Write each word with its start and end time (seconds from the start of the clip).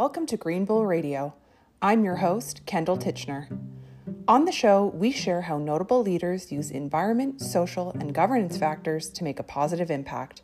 Welcome 0.00 0.24
to 0.28 0.38
Green 0.38 0.64
Radio. 0.64 1.34
I'm 1.82 2.06
your 2.06 2.16
host, 2.16 2.64
Kendall 2.64 2.96
Titchener. 2.96 3.54
On 4.26 4.46
the 4.46 4.50
show, 4.50 4.86
we 4.94 5.12
share 5.12 5.42
how 5.42 5.58
notable 5.58 6.00
leaders 6.00 6.50
use 6.50 6.70
environment, 6.70 7.42
social, 7.42 7.90
and 7.90 8.14
governance 8.14 8.56
factors 8.56 9.10
to 9.10 9.24
make 9.24 9.38
a 9.38 9.42
positive 9.42 9.90
impact. 9.90 10.40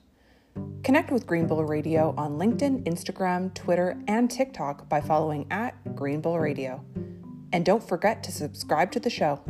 Connect 0.85 1.11
with 1.11 1.27
Green 1.27 1.47
Radio 1.47 2.15
on 2.19 2.37
LinkedIn, 2.37 2.85
Instagram, 2.85 3.55
Twitter, 3.55 3.99
and 4.07 4.31
TikTok 4.31 4.91
by 4.91 5.01
following 5.01 5.47
at 5.51 5.97
Green 5.97 6.21
Radio. 6.21 6.85
And 7.51 7.65
don't 7.65 7.83
forget 7.83 8.23
to 8.25 8.33
subscribe 8.33 8.93
to 8.93 9.01
the 9.01 9.09
show. 9.09 9.41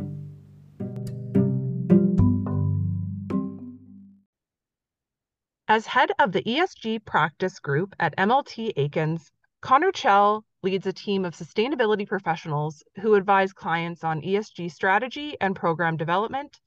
As 5.67 5.87
head 5.87 6.11
of 6.17 6.31
the 6.31 6.43
ESG 6.43 7.03
practice 7.03 7.59
group 7.59 7.93
at 7.99 8.15
MLT 8.15 8.73
Aikins, 8.75 9.31
Conor 9.67 9.91
Chell 9.91 10.45
leads 10.63 10.87
a 10.87 10.93
team 10.93 11.25
of 11.25 11.35
sustainability 11.35 12.07
professionals 12.07 12.85
who 13.01 13.15
advise 13.15 13.51
clients 13.51 14.01
on 14.01 14.21
ESG 14.21 14.71
strategy 14.71 15.35
and 15.41 15.57
program 15.57 15.97
development, 15.97 16.61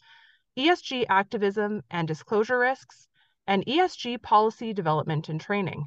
ESG 0.59 1.07
activism 1.09 1.81
and 1.91 2.07
disclosure 2.07 2.59
risks, 2.59 3.09
and 3.47 3.65
ESG 3.65 4.21
policy 4.21 4.75
development 4.75 5.31
and 5.31 5.41
training. 5.41 5.87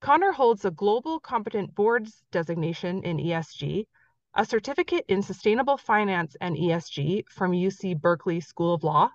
Conor 0.00 0.32
holds 0.32 0.64
a 0.64 0.72
Global 0.72 1.20
Competent 1.20 1.76
Boards 1.76 2.24
designation 2.32 3.04
in 3.04 3.18
ESG, 3.18 3.86
a 4.34 4.44
certificate 4.44 5.04
in 5.06 5.22
sustainable 5.22 5.76
finance 5.76 6.36
and 6.40 6.56
ESG 6.56 7.28
from 7.28 7.52
UC 7.52 8.00
Berkeley 8.00 8.40
School 8.40 8.74
of 8.74 8.82
Law, 8.82 9.12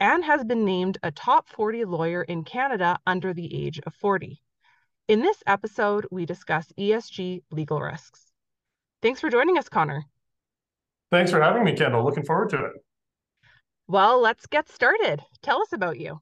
and 0.00 0.24
has 0.24 0.42
been 0.42 0.64
named 0.64 0.98
a 1.04 1.12
top 1.12 1.48
40 1.48 1.84
lawyer 1.84 2.24
in 2.24 2.42
Canada 2.42 2.98
under 3.06 3.32
the 3.32 3.54
age 3.54 3.78
of 3.86 3.94
40. 3.94 4.42
In 5.10 5.22
this 5.22 5.42
episode, 5.44 6.06
we 6.12 6.24
discuss 6.24 6.72
ESG 6.78 7.42
legal 7.50 7.80
risks. 7.80 8.26
Thanks 9.02 9.18
for 9.18 9.28
joining 9.28 9.58
us, 9.58 9.68
Conor. 9.68 10.04
Thanks 11.10 11.32
for 11.32 11.42
having 11.42 11.64
me, 11.64 11.72
Kendall. 11.72 12.04
Looking 12.04 12.22
forward 12.22 12.50
to 12.50 12.66
it. 12.66 12.72
Well, 13.88 14.20
let's 14.20 14.46
get 14.46 14.68
started. 14.68 15.20
Tell 15.42 15.62
us 15.62 15.72
about 15.72 15.98
you. 15.98 16.20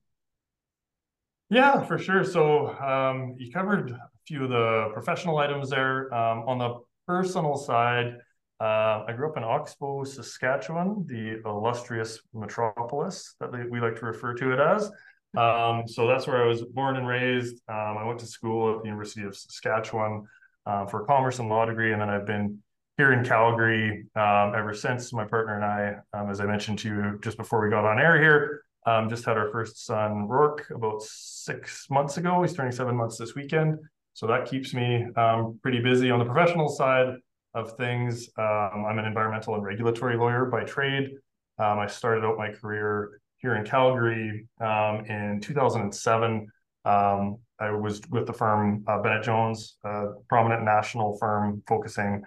Yeah, 1.50 1.82
for 1.82 1.98
sure. 1.98 2.24
So 2.24 2.68
um, 2.78 3.34
you 3.36 3.52
covered 3.52 3.90
a 3.90 4.08
few 4.26 4.44
of 4.44 4.48
the 4.48 4.88
professional 4.94 5.36
items 5.36 5.68
there. 5.68 6.10
Um, 6.14 6.48
on 6.48 6.56
the 6.56 6.78
personal 7.06 7.58
side, 7.58 8.14
uh, 8.58 9.04
I 9.06 9.12
grew 9.14 9.28
up 9.28 9.36
in 9.36 9.44
Oxbow, 9.44 10.04
Saskatchewan, 10.04 11.04
the 11.06 11.42
illustrious 11.44 12.20
metropolis 12.32 13.34
that 13.38 13.52
we 13.70 13.80
like 13.80 13.96
to 13.96 14.06
refer 14.06 14.32
to 14.32 14.50
it 14.54 14.58
as. 14.58 14.90
Um, 15.36 15.86
so 15.86 16.06
that's 16.06 16.26
where 16.26 16.42
I 16.42 16.46
was 16.46 16.62
born 16.62 16.96
and 16.96 17.06
raised. 17.06 17.60
Um, 17.68 17.98
I 17.98 18.04
went 18.04 18.20
to 18.20 18.26
school 18.26 18.74
at 18.74 18.82
the 18.82 18.88
University 18.88 19.24
of 19.24 19.36
Saskatchewan 19.36 20.26
uh, 20.66 20.86
for 20.86 21.02
a 21.02 21.06
commerce 21.06 21.38
and 21.38 21.48
law 21.48 21.64
degree, 21.66 21.92
and 21.92 22.00
then 22.00 22.08
I've 22.08 22.26
been 22.26 22.62
here 22.96 23.12
in 23.12 23.24
Calgary 23.24 24.06
um, 24.16 24.54
ever 24.56 24.72
since. 24.74 25.12
My 25.12 25.24
partner 25.24 25.54
and 25.56 25.64
I, 25.64 26.18
um, 26.18 26.30
as 26.30 26.40
I 26.40 26.46
mentioned 26.46 26.78
to 26.80 26.88
you 26.88 27.18
just 27.22 27.36
before 27.36 27.62
we 27.62 27.70
got 27.70 27.84
on 27.84 27.98
air 27.98 28.20
here, 28.20 28.62
um, 28.86 29.08
just 29.08 29.24
had 29.24 29.36
our 29.36 29.50
first 29.50 29.84
son, 29.84 30.26
Rourke, 30.26 30.66
about 30.74 31.02
six 31.02 31.88
months 31.90 32.16
ago. 32.16 32.42
He's 32.42 32.54
turning 32.54 32.72
seven 32.72 32.96
months 32.96 33.18
this 33.18 33.34
weekend. 33.34 33.78
So 34.14 34.26
that 34.26 34.46
keeps 34.46 34.74
me 34.74 35.06
um, 35.16 35.60
pretty 35.62 35.80
busy 35.80 36.10
on 36.10 36.18
the 36.18 36.24
professional 36.24 36.68
side 36.68 37.14
of 37.54 37.76
things. 37.76 38.28
I'm 38.36 38.98
an 38.98 39.04
environmental 39.04 39.54
and 39.54 39.62
regulatory 39.62 40.16
lawyer 40.16 40.46
by 40.46 40.64
trade. 40.64 41.10
I 41.58 41.86
started 41.86 42.24
out 42.24 42.36
my 42.36 42.50
career 42.50 43.20
here 43.40 43.54
in 43.56 43.64
Calgary 43.64 44.46
um, 44.60 45.04
in 45.06 45.40
2007. 45.40 46.46
Um, 46.84 47.38
I 47.60 47.70
was 47.70 48.00
with 48.10 48.26
the 48.26 48.32
firm 48.32 48.84
uh, 48.86 49.00
Bennett 49.02 49.24
Jones, 49.24 49.76
a 49.84 50.06
prominent 50.28 50.64
national 50.64 51.16
firm 51.18 51.62
focusing 51.66 52.22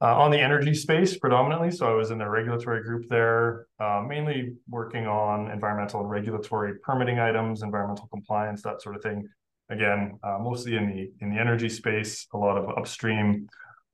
uh, 0.00 0.18
on 0.18 0.30
the 0.30 0.38
energy 0.38 0.74
space 0.74 1.16
predominantly. 1.16 1.70
So 1.70 1.86
I 1.86 1.94
was 1.94 2.10
in 2.10 2.18
their 2.18 2.30
regulatory 2.30 2.82
group 2.82 3.08
there, 3.08 3.66
uh, 3.78 4.02
mainly 4.06 4.54
working 4.68 5.06
on 5.06 5.50
environmental 5.50 6.00
and 6.00 6.10
regulatory 6.10 6.78
permitting 6.80 7.18
items, 7.18 7.62
environmental 7.62 8.08
compliance, 8.08 8.62
that 8.62 8.82
sort 8.82 8.96
of 8.96 9.02
thing. 9.02 9.28
Again, 9.70 10.18
uh, 10.22 10.38
mostly 10.40 10.76
in 10.76 10.88
the 10.88 11.12
in 11.24 11.32
the 11.32 11.40
energy 11.40 11.68
space, 11.68 12.26
a 12.34 12.36
lot 12.36 12.58
of 12.58 12.68
upstream 12.76 13.48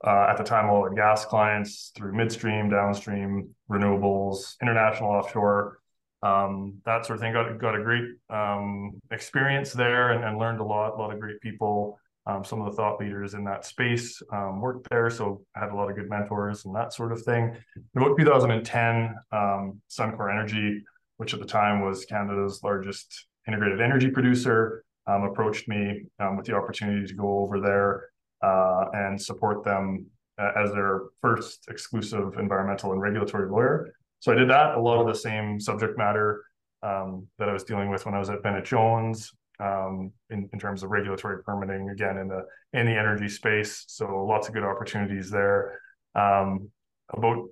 uh, 0.05 0.27
at 0.31 0.37
the 0.37 0.45
time 0.45 0.71
oil 0.71 0.87
and 0.87 0.97
gas 0.97 1.25
clients 1.25 1.93
through 1.95 2.15
midstream, 2.15 2.71
downstream, 2.71 3.55
renewables, 3.71 4.55
international 4.63 5.11
offshore, 5.11 5.79
um, 6.23 6.81
that 6.85 7.07
sort 7.07 7.19
of 7.19 7.21
thing. 7.21 7.33
Got 7.33 7.59
got 7.59 7.75
a 7.75 7.83
great 7.83 8.05
um, 8.31 9.01
experience 9.11 9.73
there 9.73 10.11
and, 10.11 10.25
and, 10.25 10.39
learned 10.39 10.61
a 10.61 10.65
lot. 10.65 10.95
A 10.95 10.97
lot 10.97 11.13
of 11.13 11.21
great 11.21 11.41
people. 11.41 11.99
Um, 12.27 12.45
some 12.45 12.61
of 12.61 12.67
the 12.67 12.77
thought 12.77 13.01
leaders 13.01 13.33
in 13.33 13.45
that 13.45 13.65
space 13.65 14.21
um, 14.33 14.61
worked 14.61 14.91
there, 14.91 15.09
so 15.09 15.41
I 15.57 15.61
had 15.61 15.71
a 15.71 15.75
lot 15.75 15.89
of 15.89 15.97
good 15.97 16.11
mentors 16.11 16.67
and 16.67 16.75
that 16.75 16.93
sort 16.93 17.11
of 17.11 17.23
thing. 17.23 17.57
In 17.77 18.03
about 18.03 18.19
2010, 18.19 19.15
um, 19.33 19.81
Suncor 19.89 20.31
Energy, 20.31 20.83
which 21.17 21.33
at 21.33 21.41
the 21.41 21.47
time 21.47 21.81
was 21.81 22.05
Canada's 22.05 22.61
largest 22.63 23.27
integrated 23.47 23.81
energy 23.81 24.11
producer, 24.11 24.85
um, 25.07 25.23
approached 25.23 25.69
me 25.69 26.03
with 26.37 26.45
the 26.45 26.55
opportunity 26.55 27.07
to 27.07 27.15
go 27.15 27.39
over 27.39 27.61
there 27.61 28.11
uh, 28.43 28.87
and 28.93 29.21
support 29.21 29.65
them 29.65 30.07
uh, 30.39 30.53
as 30.57 30.71
their 30.73 31.03
first 31.21 31.67
exclusive 31.69 32.35
environmental 32.39 32.93
and 32.93 33.01
regulatory 33.01 33.51
lawyer. 33.51 33.93
So 34.21 34.33
I 34.33 34.35
did 34.35 34.51
that. 34.51 34.77
A 34.77 34.81
lot 34.81 35.01
of 35.01 35.07
the 35.07 35.15
same 35.15 35.61
subject 35.61 35.97
matter 35.97 36.45
um, 36.83 37.27
that 37.39 37.49
I 37.49 37.53
was 37.53 37.65
dealing 37.65 37.91
with 37.91 38.05
when 38.05 38.15
I 38.15 38.19
was 38.19 38.31
at 38.31 38.43
Bennett 38.43 38.65
Jones 38.65 39.33
um, 39.61 40.13
in, 40.31 40.49
in 40.53 40.59
terms 40.59 40.83
of 40.83 40.91
regulatory 40.91 41.43
permitting, 41.43 41.91
again 41.91 42.19
in 42.19 42.29
the 42.29 42.45
in 42.73 42.87
the 42.87 42.93
energy 42.93 43.29
space. 43.29 43.85
So 43.89 44.25
lots 44.25 44.49
of 44.49 44.55
good 44.55 44.65
opportunities 44.65 45.31
there. 45.31 45.81
Um, 46.15 46.71
about 47.11 47.49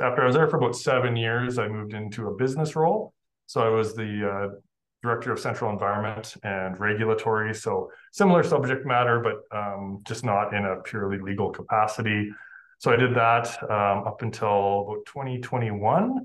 after 0.00 0.22
I 0.22 0.26
was 0.26 0.34
there 0.34 0.48
for 0.48 0.56
about 0.58 0.76
seven 0.76 1.16
years, 1.16 1.58
I 1.58 1.68
moved 1.68 1.94
into 1.94 2.28
a 2.28 2.36
business 2.36 2.76
role. 2.76 3.12
So 3.46 3.60
I 3.60 3.68
was 3.68 3.94
the 3.94 4.30
uh, 4.30 4.54
director 5.02 5.32
of 5.32 5.40
central 5.40 5.72
environment 5.72 6.34
and 6.42 6.78
regulatory. 6.78 7.54
So 7.54 7.90
similar 8.12 8.42
subject 8.42 8.86
matter, 8.86 9.20
but 9.20 9.56
um, 9.56 10.02
just 10.06 10.24
not 10.24 10.54
in 10.54 10.64
a 10.64 10.76
purely 10.82 11.18
legal 11.18 11.50
capacity. 11.50 12.30
So 12.80 12.90
I 12.90 12.96
did 12.96 13.14
that 13.14 13.62
um, 13.64 14.06
up 14.06 14.22
until 14.22 14.86
about 14.88 15.04
2021. 15.04 16.24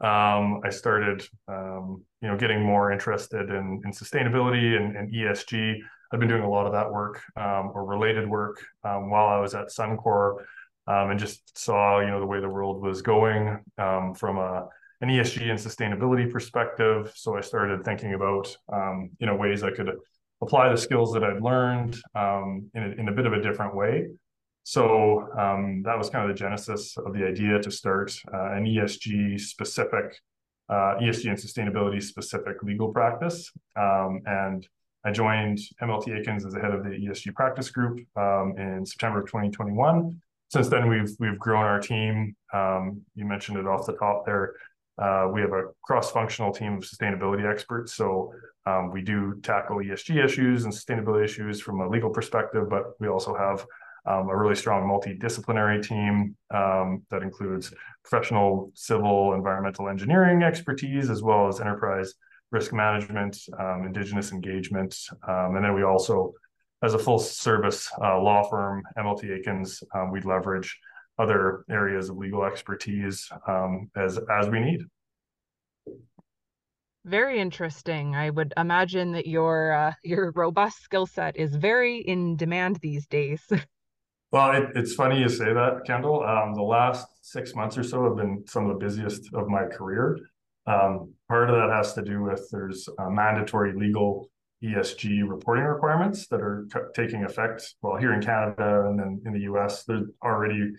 Um, 0.00 0.60
I 0.64 0.70
started, 0.70 1.26
um, 1.48 2.04
you 2.22 2.28
know, 2.28 2.36
getting 2.36 2.62
more 2.62 2.92
interested 2.92 3.50
in, 3.50 3.82
in 3.84 3.90
sustainability 3.90 4.76
and, 4.76 4.96
and, 4.96 5.12
ESG. 5.12 5.78
I've 6.12 6.20
been 6.20 6.28
doing 6.28 6.44
a 6.44 6.48
lot 6.48 6.64
of 6.64 6.72
that 6.74 6.92
work 6.92 7.22
um, 7.36 7.72
or 7.74 7.84
related 7.84 8.28
work 8.30 8.64
um, 8.84 9.10
while 9.10 9.26
I 9.26 9.40
was 9.40 9.56
at 9.56 9.70
Suncor, 9.70 10.44
um, 10.86 11.10
and 11.10 11.18
just 11.18 11.58
saw, 11.58 11.98
you 11.98 12.06
know, 12.06 12.20
the 12.20 12.26
way 12.26 12.40
the 12.40 12.48
world 12.48 12.80
was 12.80 13.02
going 13.02 13.58
from 13.76 14.38
a 14.38 14.68
an 15.00 15.08
ESG 15.08 15.50
and 15.50 15.58
sustainability 15.58 16.30
perspective. 16.30 17.12
So 17.16 17.36
I 17.36 17.40
started 17.40 17.84
thinking 17.84 18.14
about, 18.14 18.56
you 19.18 19.26
know, 19.26 19.34
ways 19.34 19.64
I 19.64 19.72
could 19.72 19.90
apply 20.40 20.68
the 20.70 20.78
skills 20.78 21.12
that 21.14 21.24
I'd 21.24 21.42
learned 21.42 21.96
in, 22.14 22.70
a, 22.76 23.00
in 23.00 23.08
a 23.08 23.12
bit 23.12 23.26
of 23.26 23.32
a 23.32 23.42
different 23.42 23.74
way. 23.74 24.06
So 24.68 25.28
um, 25.38 25.84
that 25.84 25.96
was 25.96 26.10
kind 26.10 26.28
of 26.28 26.36
the 26.36 26.38
genesis 26.40 26.96
of 26.96 27.12
the 27.12 27.24
idea 27.24 27.60
to 27.60 27.70
start 27.70 28.12
uh, 28.34 28.50
an 28.54 28.64
ESG 28.64 29.38
specific, 29.38 30.20
uh, 30.68 30.96
ESG 31.00 31.28
and 31.28 31.38
sustainability 31.38 32.02
specific 32.02 32.60
legal 32.64 32.88
practice. 32.88 33.52
Um, 33.76 34.22
and 34.26 34.66
I 35.04 35.12
joined 35.12 35.60
MLT 35.80 36.08
Aikins 36.08 36.44
as 36.44 36.52
the 36.52 36.58
head 36.58 36.72
of 36.72 36.82
the 36.82 36.90
ESG 36.90 37.32
practice 37.32 37.70
group 37.70 38.00
um, 38.16 38.54
in 38.58 38.84
September 38.84 39.20
of 39.20 39.26
2021. 39.26 40.20
Since 40.48 40.68
then, 40.68 40.88
we've 40.88 41.14
we've 41.20 41.38
grown 41.38 41.62
our 41.62 41.78
team. 41.78 42.34
Um, 42.52 43.02
you 43.14 43.24
mentioned 43.24 43.58
it 43.58 43.68
off 43.68 43.86
the 43.86 43.92
top 43.92 44.26
there. 44.26 44.54
Uh, 45.00 45.28
we 45.32 45.42
have 45.42 45.52
a 45.52 45.66
cross-functional 45.84 46.52
team 46.52 46.78
of 46.78 46.82
sustainability 46.82 47.48
experts. 47.48 47.94
So 47.94 48.32
um, 48.66 48.90
we 48.90 49.00
do 49.00 49.38
tackle 49.44 49.76
ESG 49.76 50.24
issues 50.24 50.64
and 50.64 50.74
sustainability 50.74 51.22
issues 51.22 51.60
from 51.60 51.82
a 51.82 51.88
legal 51.88 52.10
perspective, 52.10 52.68
but 52.68 52.98
we 52.98 53.06
also 53.06 53.32
have 53.32 53.64
um, 54.06 54.28
a 54.28 54.36
really 54.36 54.54
strong 54.54 54.88
multidisciplinary 54.88 55.82
team 55.82 56.36
um, 56.54 57.02
that 57.10 57.22
includes 57.22 57.72
professional 58.04 58.70
civil 58.74 59.34
environmental 59.34 59.88
engineering 59.88 60.42
expertise, 60.42 61.10
as 61.10 61.22
well 61.22 61.48
as 61.48 61.60
enterprise 61.60 62.14
risk 62.52 62.72
management, 62.72 63.38
um, 63.58 63.84
indigenous 63.84 64.32
engagement. 64.32 64.96
Um, 65.26 65.56
and 65.56 65.64
then 65.64 65.74
we 65.74 65.82
also, 65.82 66.32
as 66.82 66.94
a 66.94 66.98
full 66.98 67.18
service 67.18 67.90
uh, 68.00 68.20
law 68.20 68.48
firm, 68.48 68.82
MLT 68.96 69.44
Aikins, 69.44 69.82
um, 69.94 70.12
we 70.12 70.20
leverage 70.20 70.78
other 71.18 71.64
areas 71.70 72.08
of 72.08 72.16
legal 72.16 72.44
expertise 72.44 73.28
um, 73.48 73.90
as 73.96 74.18
as 74.30 74.48
we 74.48 74.60
need. 74.60 74.82
Very 77.04 77.38
interesting. 77.40 78.16
I 78.16 78.30
would 78.30 78.52
imagine 78.56 79.12
that 79.12 79.26
your 79.26 79.72
uh, 79.72 79.92
your 80.02 80.32
robust 80.32 80.82
skill 80.82 81.06
set 81.06 81.36
is 81.36 81.54
very 81.54 81.98
in 81.98 82.36
demand 82.36 82.76
these 82.76 83.06
days. 83.06 83.42
well, 84.32 84.50
it, 84.52 84.70
it's 84.74 84.94
funny 84.94 85.20
you 85.20 85.28
say 85.28 85.52
that, 85.52 85.82
Kendall. 85.86 86.22
Um, 86.24 86.54
the 86.54 86.62
last 86.62 87.06
six 87.22 87.54
months 87.54 87.78
or 87.78 87.82
so 87.82 88.04
have 88.04 88.16
been 88.16 88.44
some 88.46 88.68
of 88.68 88.78
the 88.78 88.84
busiest 88.84 89.32
of 89.34 89.48
my 89.48 89.64
career. 89.64 90.18
Um, 90.66 91.12
part 91.28 91.48
of 91.48 91.56
that 91.56 91.70
has 91.74 91.94
to 91.94 92.02
do 92.02 92.22
with 92.22 92.48
there's 92.50 92.88
mandatory 92.98 93.72
legal 93.78 94.30
ESG 94.62 95.28
reporting 95.28 95.64
requirements 95.64 96.26
that 96.28 96.40
are 96.40 96.66
taking 96.94 97.24
effect. 97.24 97.74
Well, 97.82 97.96
here 97.96 98.12
in 98.12 98.22
Canada 98.22 98.86
and 98.88 98.98
then 98.98 99.22
in 99.26 99.32
the 99.32 99.40
US, 99.52 99.84
there's 99.84 100.08
already 100.24 100.72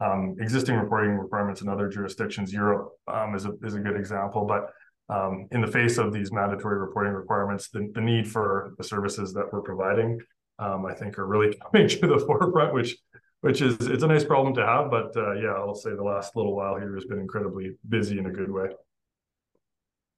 um, 0.00 0.36
existing 0.40 0.76
reporting 0.76 1.12
requirements 1.12 1.62
in 1.62 1.68
other 1.68 1.88
jurisdictions. 1.88 2.52
Europe 2.52 2.90
um, 3.08 3.34
is, 3.34 3.44
a, 3.44 3.52
is 3.62 3.74
a 3.74 3.80
good 3.80 3.96
example. 3.96 4.44
But 4.46 4.70
um, 5.14 5.48
in 5.50 5.60
the 5.60 5.66
face 5.66 5.98
of 5.98 6.12
these 6.12 6.32
mandatory 6.32 6.78
reporting 6.78 7.12
requirements, 7.12 7.68
the, 7.68 7.90
the 7.94 8.00
need 8.00 8.30
for 8.30 8.74
the 8.78 8.84
services 8.84 9.32
that 9.34 9.52
we're 9.52 9.62
providing, 9.62 10.20
um, 10.58 10.86
I 10.86 10.94
think, 10.94 11.18
are 11.18 11.26
really 11.26 11.56
coming 11.72 11.88
to 11.88 12.06
the 12.06 12.18
forefront, 12.18 12.74
which 12.74 12.96
which 13.40 13.60
is 13.62 13.76
it's 13.80 14.02
a 14.02 14.06
nice 14.06 14.24
problem 14.24 14.54
to 14.54 14.66
have. 14.66 14.90
But 14.90 15.16
uh, 15.16 15.32
yeah, 15.34 15.52
I'll 15.52 15.74
say 15.74 15.90
the 15.90 16.02
last 16.02 16.36
little 16.36 16.56
while 16.56 16.76
here 16.76 16.94
has 16.94 17.04
been 17.04 17.20
incredibly 17.20 17.76
busy 17.88 18.18
in 18.18 18.26
a 18.26 18.32
good 18.32 18.50
way. 18.50 18.68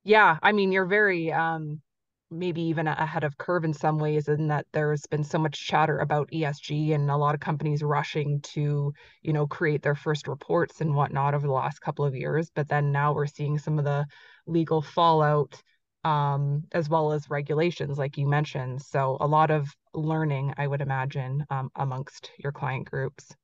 Yeah, 0.05 0.39
I 0.43 0.53
mean, 0.53 0.73
you're 0.73 0.87
very 0.87 1.33
um, 1.33 1.83
maybe 2.31 2.63
even 2.63 2.87
ahead 2.87 3.25
of 3.25 3.39
curve 3.39 3.65
in 3.65 3.73
some 3.73 3.99
ways 3.99 4.29
in 4.29 4.49
that 4.49 4.67
there's 4.73 5.07
been 5.07 5.25
so 5.25 5.39
much 5.39 5.67
chatter 5.67 5.99
about 5.99 6.31
ESG 6.31 6.95
and 6.95 7.11
a 7.11 7.17
lot 7.17 7.35
of 7.35 7.41
companies 7.41 7.83
rushing 7.83 8.41
to, 8.43 8.93
you 9.23 9.33
know, 9.33 9.47
create 9.47 9.83
their 9.83 9.95
first 9.95 10.29
reports 10.29 10.81
and 10.81 10.95
whatnot 10.95 11.35
over 11.35 11.47
the 11.47 11.53
last 11.53 11.81
couple 11.81 12.05
of 12.05 12.15
years. 12.15 12.51
But 12.55 12.69
then 12.69 12.93
now 12.93 13.15
we're 13.15 13.27
seeing 13.27 13.59
some 13.59 13.79
of 13.79 13.85
the 13.85 14.07
legal 14.47 14.83
fallout 14.83 15.61
um, 16.05 16.65
as 16.73 16.89
well 16.89 17.13
as 17.13 17.31
regulations, 17.31 17.99
like 17.99 18.17
you 18.19 18.27
mentioned. 18.27 18.83
So 18.83 19.17
a 19.21 19.27
lot 19.27 19.51
of 19.51 19.69
learning, 20.03 20.55
I 20.57 20.67
would 20.67 20.81
imagine, 20.81 21.45
um, 21.51 21.71
amongst 21.77 22.31
your 22.39 22.53
client 22.53 22.91
groups. 22.91 23.35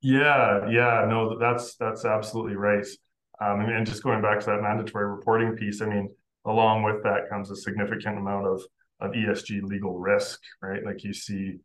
Yeah, 0.00 0.68
yeah, 0.68 1.06
no, 1.08 1.38
that's 1.38 1.76
that's 1.76 2.04
absolutely 2.04 2.56
right. 2.56 2.86
Um, 3.40 3.60
and, 3.60 3.86
just 3.86 4.02
going 4.02 4.22
back 4.22 4.40
to 4.40 4.46
that 4.46 4.62
mandatory 4.62 5.06
reporting 5.06 5.56
piece, 5.56 5.80
I 5.80 5.86
mean, 5.86 6.08
along 6.44 6.82
with 6.82 7.02
that 7.04 7.28
comes 7.30 7.50
a 7.50 7.56
significant 7.56 8.18
amount 8.18 8.46
of 8.46 8.62
of 9.00 9.12
ESG 9.12 9.62
legal 9.62 9.98
risk, 9.98 10.40
right? 10.60 10.84
Like 10.84 11.04
you 11.04 11.12
see 11.12 11.58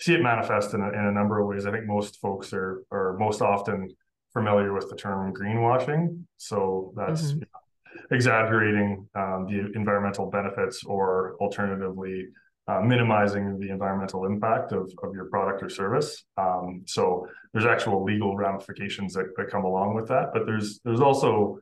see 0.00 0.14
it 0.14 0.22
manifest 0.22 0.72
in 0.72 0.80
a, 0.80 0.88
in 0.88 1.04
a 1.06 1.12
number 1.12 1.40
of 1.40 1.46
ways. 1.46 1.66
I 1.66 1.72
think 1.72 1.86
most 1.86 2.20
folks 2.20 2.52
are 2.52 2.82
are 2.92 3.16
most 3.18 3.42
often 3.42 3.90
familiar 4.32 4.72
with 4.72 4.88
the 4.88 4.96
term 4.96 5.32
greenwashing. 5.34 6.24
So 6.36 6.92
that's 6.96 7.22
mm-hmm. 7.22 7.40
you 7.40 7.46
know, 7.52 8.16
exaggerating 8.16 9.08
um, 9.14 9.46
the 9.48 9.70
environmental 9.74 10.30
benefits 10.30 10.84
or 10.84 11.36
alternatively 11.40 12.28
uh, 12.70 12.80
minimizing 12.80 13.58
the 13.58 13.70
environmental 13.70 14.26
impact 14.26 14.72
of, 14.72 14.92
of 15.02 15.14
your 15.14 15.24
product 15.26 15.62
or 15.62 15.68
service. 15.68 16.24
Um, 16.36 16.82
so 16.86 17.26
there's 17.52 17.66
actual 17.66 18.04
legal 18.04 18.36
ramifications 18.36 19.14
that, 19.14 19.26
that 19.36 19.50
come 19.50 19.64
along 19.64 19.94
with 19.94 20.08
that, 20.08 20.30
but 20.32 20.46
there's 20.46 20.80
there's 20.84 21.00
also 21.00 21.58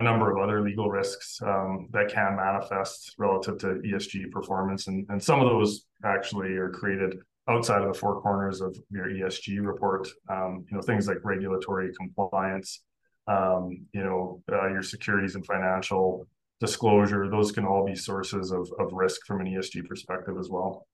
a 0.00 0.04
number 0.04 0.30
of 0.30 0.42
other 0.42 0.62
legal 0.62 0.88
risks 0.90 1.40
um, 1.42 1.88
that 1.90 2.08
can 2.08 2.36
manifest 2.36 3.14
relative 3.18 3.58
to 3.58 3.66
ESG 3.86 4.30
performance, 4.30 4.86
and 4.86 5.06
and 5.08 5.22
some 5.22 5.40
of 5.40 5.48
those 5.48 5.86
actually 6.04 6.52
are 6.52 6.70
created 6.70 7.16
outside 7.48 7.82
of 7.82 7.88
the 7.92 7.98
four 7.98 8.20
corners 8.22 8.60
of 8.60 8.76
your 8.90 9.06
ESG 9.06 9.64
report. 9.64 10.06
Um, 10.28 10.64
you 10.70 10.76
know 10.76 10.82
things 10.82 11.08
like 11.08 11.18
regulatory 11.24 11.90
compliance, 11.98 12.80
um, 13.26 13.86
you 13.92 14.04
know 14.04 14.42
uh, 14.52 14.68
your 14.68 14.82
securities 14.82 15.34
and 15.34 15.44
financial 15.44 16.26
disclosure. 16.60 17.28
Those 17.30 17.52
can 17.52 17.64
all 17.64 17.84
be 17.86 17.94
sources 17.94 18.50
of 18.50 18.70
of 18.78 18.92
risk 18.92 19.26
from 19.26 19.40
an 19.40 19.46
ESG 19.46 19.86
perspective 19.86 20.36
as 20.38 20.48
well. 20.48 20.86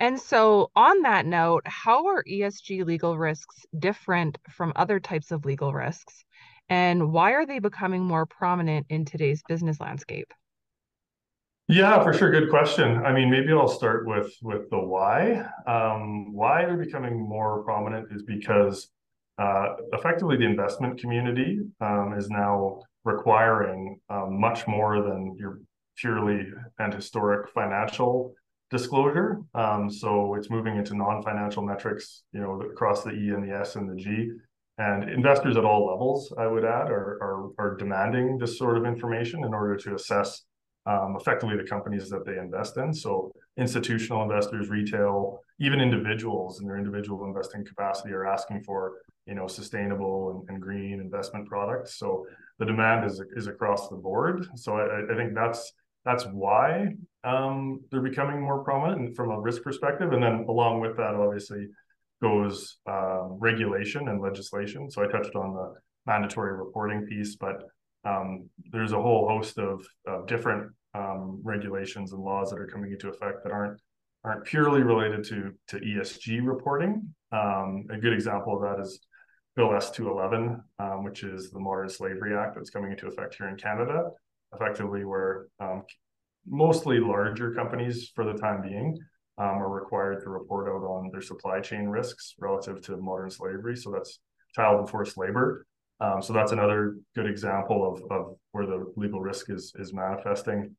And 0.00 0.20
so, 0.20 0.70
on 0.74 1.02
that 1.02 1.24
note, 1.24 1.62
how 1.66 2.06
are 2.06 2.24
ESG 2.24 2.84
legal 2.84 3.16
risks 3.16 3.64
different 3.78 4.38
from 4.50 4.72
other 4.76 4.98
types 5.00 5.30
of 5.30 5.44
legal 5.44 5.72
risks? 5.72 6.24
and 6.68 7.12
why 7.12 7.32
are 7.32 7.46
they 7.46 7.58
becoming 7.58 8.02
more 8.02 8.26
prominent 8.26 8.86
in 8.88 9.04
today's 9.04 9.42
business 9.46 9.80
landscape? 9.80 10.32
Yeah, 11.68 12.02
for 12.02 12.12
sure. 12.12 12.30
Good 12.30 12.50
question. 12.50 13.04
I 13.04 13.12
mean, 13.12 13.30
maybe 13.30 13.52
I'll 13.52 13.68
start 13.68 14.06
with 14.06 14.34
with 14.42 14.68
the 14.70 14.78
why. 14.78 15.46
Um, 15.66 16.34
why 16.34 16.64
they're 16.66 16.76
becoming 16.76 17.18
more 17.18 17.62
prominent 17.64 18.08
is 18.12 18.22
because 18.22 18.90
uh, 19.38 19.68
effectively 19.92 20.36
the 20.36 20.44
investment 20.44 21.00
community 21.00 21.60
um, 21.80 22.14
is 22.16 22.28
now 22.28 22.82
requiring 23.04 24.00
um, 24.08 24.40
much 24.40 24.66
more 24.66 25.02
than 25.02 25.36
your 25.38 25.60
purely 25.96 26.46
and 26.78 26.92
historic 26.92 27.48
financial 27.50 28.34
disclosure. 28.70 29.40
Um, 29.54 29.90
so 29.90 30.34
it's 30.34 30.50
moving 30.50 30.76
into 30.76 30.96
non-financial 30.96 31.62
metrics, 31.62 32.24
you 32.32 32.40
know, 32.40 32.60
across 32.62 33.04
the 33.04 33.10
E 33.10 33.30
and 33.30 33.48
the 33.48 33.54
S 33.54 33.76
and 33.76 33.88
the 33.88 33.94
G. 33.94 34.30
And 34.78 35.08
investors 35.08 35.56
at 35.56 35.64
all 35.64 35.86
levels, 35.86 36.32
I 36.36 36.48
would 36.48 36.64
add, 36.64 36.90
are, 36.90 37.18
are, 37.22 37.50
are 37.58 37.76
demanding 37.76 38.38
this 38.38 38.58
sort 38.58 38.76
of 38.76 38.84
information 38.84 39.44
in 39.44 39.54
order 39.54 39.76
to 39.76 39.94
assess 39.94 40.42
um, 40.86 41.16
effectively 41.18 41.56
the 41.56 41.62
companies 41.62 42.10
that 42.10 42.26
they 42.26 42.36
invest 42.38 42.76
in. 42.76 42.92
So 42.92 43.30
institutional 43.56 44.22
investors, 44.22 44.68
retail, 44.68 45.38
even 45.60 45.80
individuals 45.80 46.60
in 46.60 46.66
their 46.66 46.76
individual 46.76 47.24
investing 47.24 47.64
capacity 47.64 48.12
are 48.12 48.26
asking 48.26 48.64
for 48.64 48.94
you 49.26 49.34
know 49.34 49.46
sustainable 49.46 50.44
and, 50.48 50.50
and 50.50 50.62
green 50.62 51.00
investment 51.00 51.48
products. 51.48 51.98
So 51.98 52.26
the 52.58 52.66
demand 52.66 53.04
is 53.04 53.22
is 53.36 53.46
across 53.46 53.88
the 53.88 53.96
board. 53.96 54.46
So 54.56 54.76
I, 54.76 55.12
I 55.12 55.16
think 55.16 55.34
that's 55.34 55.72
that's 56.04 56.24
why 56.24 56.94
um, 57.24 57.80
they're 57.90 58.02
becoming 58.02 58.40
more 58.40 58.62
prominent 58.62 59.16
from 59.16 59.30
a 59.30 59.40
risk 59.40 59.62
perspective. 59.62 60.12
And 60.12 60.22
then 60.22 60.44
along 60.48 60.80
with 60.80 60.96
that, 60.98 61.14
obviously, 61.14 61.68
goes 62.22 62.76
um, 62.86 63.38
regulation 63.40 64.08
and 64.08 64.20
legislation. 64.20 64.90
So 64.90 65.02
I 65.02 65.06
touched 65.06 65.34
on 65.34 65.54
the 65.54 65.74
mandatory 66.06 66.56
reporting 66.56 67.06
piece, 67.06 67.36
but 67.36 67.62
um, 68.04 68.48
there's 68.70 68.92
a 68.92 69.00
whole 69.00 69.26
host 69.28 69.58
of, 69.58 69.86
of 70.06 70.26
different 70.26 70.70
um, 70.94 71.40
regulations 71.42 72.12
and 72.12 72.22
laws 72.22 72.50
that 72.50 72.60
are 72.60 72.66
coming 72.66 72.92
into 72.92 73.08
effect 73.08 73.42
that 73.44 73.52
aren't 73.52 73.80
aren't 74.24 74.44
purely 74.44 74.82
related 74.82 75.24
to 75.24 75.52
to 75.68 75.78
ESG 75.78 76.40
reporting. 76.42 77.14
Um, 77.32 77.86
a 77.90 77.98
good 77.98 78.12
example 78.12 78.56
of 78.56 78.62
that 78.62 78.82
is 78.82 79.00
Bill 79.56 79.74
S 79.74 79.90
two 79.90 80.10
eleven, 80.10 80.62
um, 80.78 81.04
which 81.04 81.22
is 81.22 81.50
the 81.50 81.60
Modern 81.60 81.88
Slavery 81.88 82.36
Act 82.36 82.56
that's 82.56 82.70
coming 82.70 82.90
into 82.90 83.06
effect 83.06 83.36
here 83.36 83.48
in 83.48 83.56
Canada, 83.56 84.10
effectively 84.54 85.04
where 85.04 85.46
um, 85.60 85.82
mostly 86.46 86.98
larger 86.98 87.54
companies 87.54 88.10
for 88.14 88.24
the 88.24 88.38
time 88.38 88.62
being 88.62 88.98
um, 89.38 89.58
are 89.62 89.72
required 89.72 90.22
to 90.22 90.30
report 90.30 90.68
out 90.68 90.84
on 90.84 91.10
their 91.12 91.22
supply 91.22 91.60
chain 91.60 91.86
risks 91.86 92.34
relative 92.38 92.80
to 92.82 92.96
modern 92.96 93.30
slavery. 93.30 93.76
So 93.76 93.90
that's 93.90 94.18
child 94.54 94.80
and 94.80 94.90
forced 94.90 95.16
labor. 95.16 95.66
Um, 96.00 96.20
so 96.20 96.32
that's 96.32 96.52
another 96.52 96.96
good 97.14 97.26
example 97.26 97.78
of, 97.90 98.02
of 98.10 98.36
where 98.52 98.66
the 98.66 98.92
legal 98.96 99.20
risk 99.20 99.50
is 99.50 99.72
is 99.78 99.92
manifesting. 99.92 100.74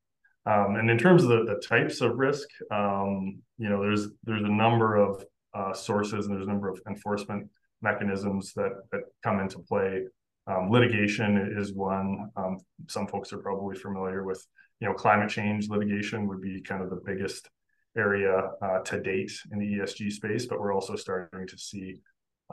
Um, 0.45 0.75
and 0.75 0.89
in 0.91 0.97
terms 0.97 1.23
of 1.23 1.29
the, 1.29 1.43
the 1.45 1.61
types 1.67 2.01
of 2.01 2.17
risk, 2.17 2.47
um, 2.71 3.41
you 3.57 3.69
know, 3.69 3.81
there's 3.81 4.09
there's 4.25 4.43
a 4.43 4.49
number 4.49 4.97
of 4.97 5.25
uh, 5.53 5.73
sources 5.73 6.25
and 6.25 6.35
there's 6.35 6.45
a 6.45 6.49
number 6.49 6.69
of 6.69 6.79
enforcement 6.87 7.49
mechanisms 7.85 8.51
that 8.53 8.73
that 8.91 9.01
come 9.23 9.39
into 9.39 9.59
play. 9.59 10.03
Um, 10.47 10.69
litigation 10.69 11.55
is 11.57 11.73
one. 11.73 12.29
Um, 12.35 12.57
some 12.87 13.07
folks 13.07 13.31
are 13.33 13.39
probably 13.39 13.75
familiar 13.77 14.23
with, 14.23 14.45
you 14.79 14.87
know, 14.87 14.93
climate 14.93 15.29
change 15.29 15.69
litigation 15.69 16.27
would 16.27 16.41
be 16.41 16.61
kind 16.61 16.83
of 16.83 16.89
the 16.89 17.01
biggest 17.03 17.49
area 17.97 18.51
uh, 18.61 18.79
to 18.79 19.01
date 19.01 19.31
in 19.51 19.57
the 19.59 19.77
ESG 19.77 20.11
space, 20.11 20.45
but 20.45 20.59
we're 20.59 20.73
also 20.73 20.95
starting 20.95 21.47
to 21.47 21.57
see 21.57 21.95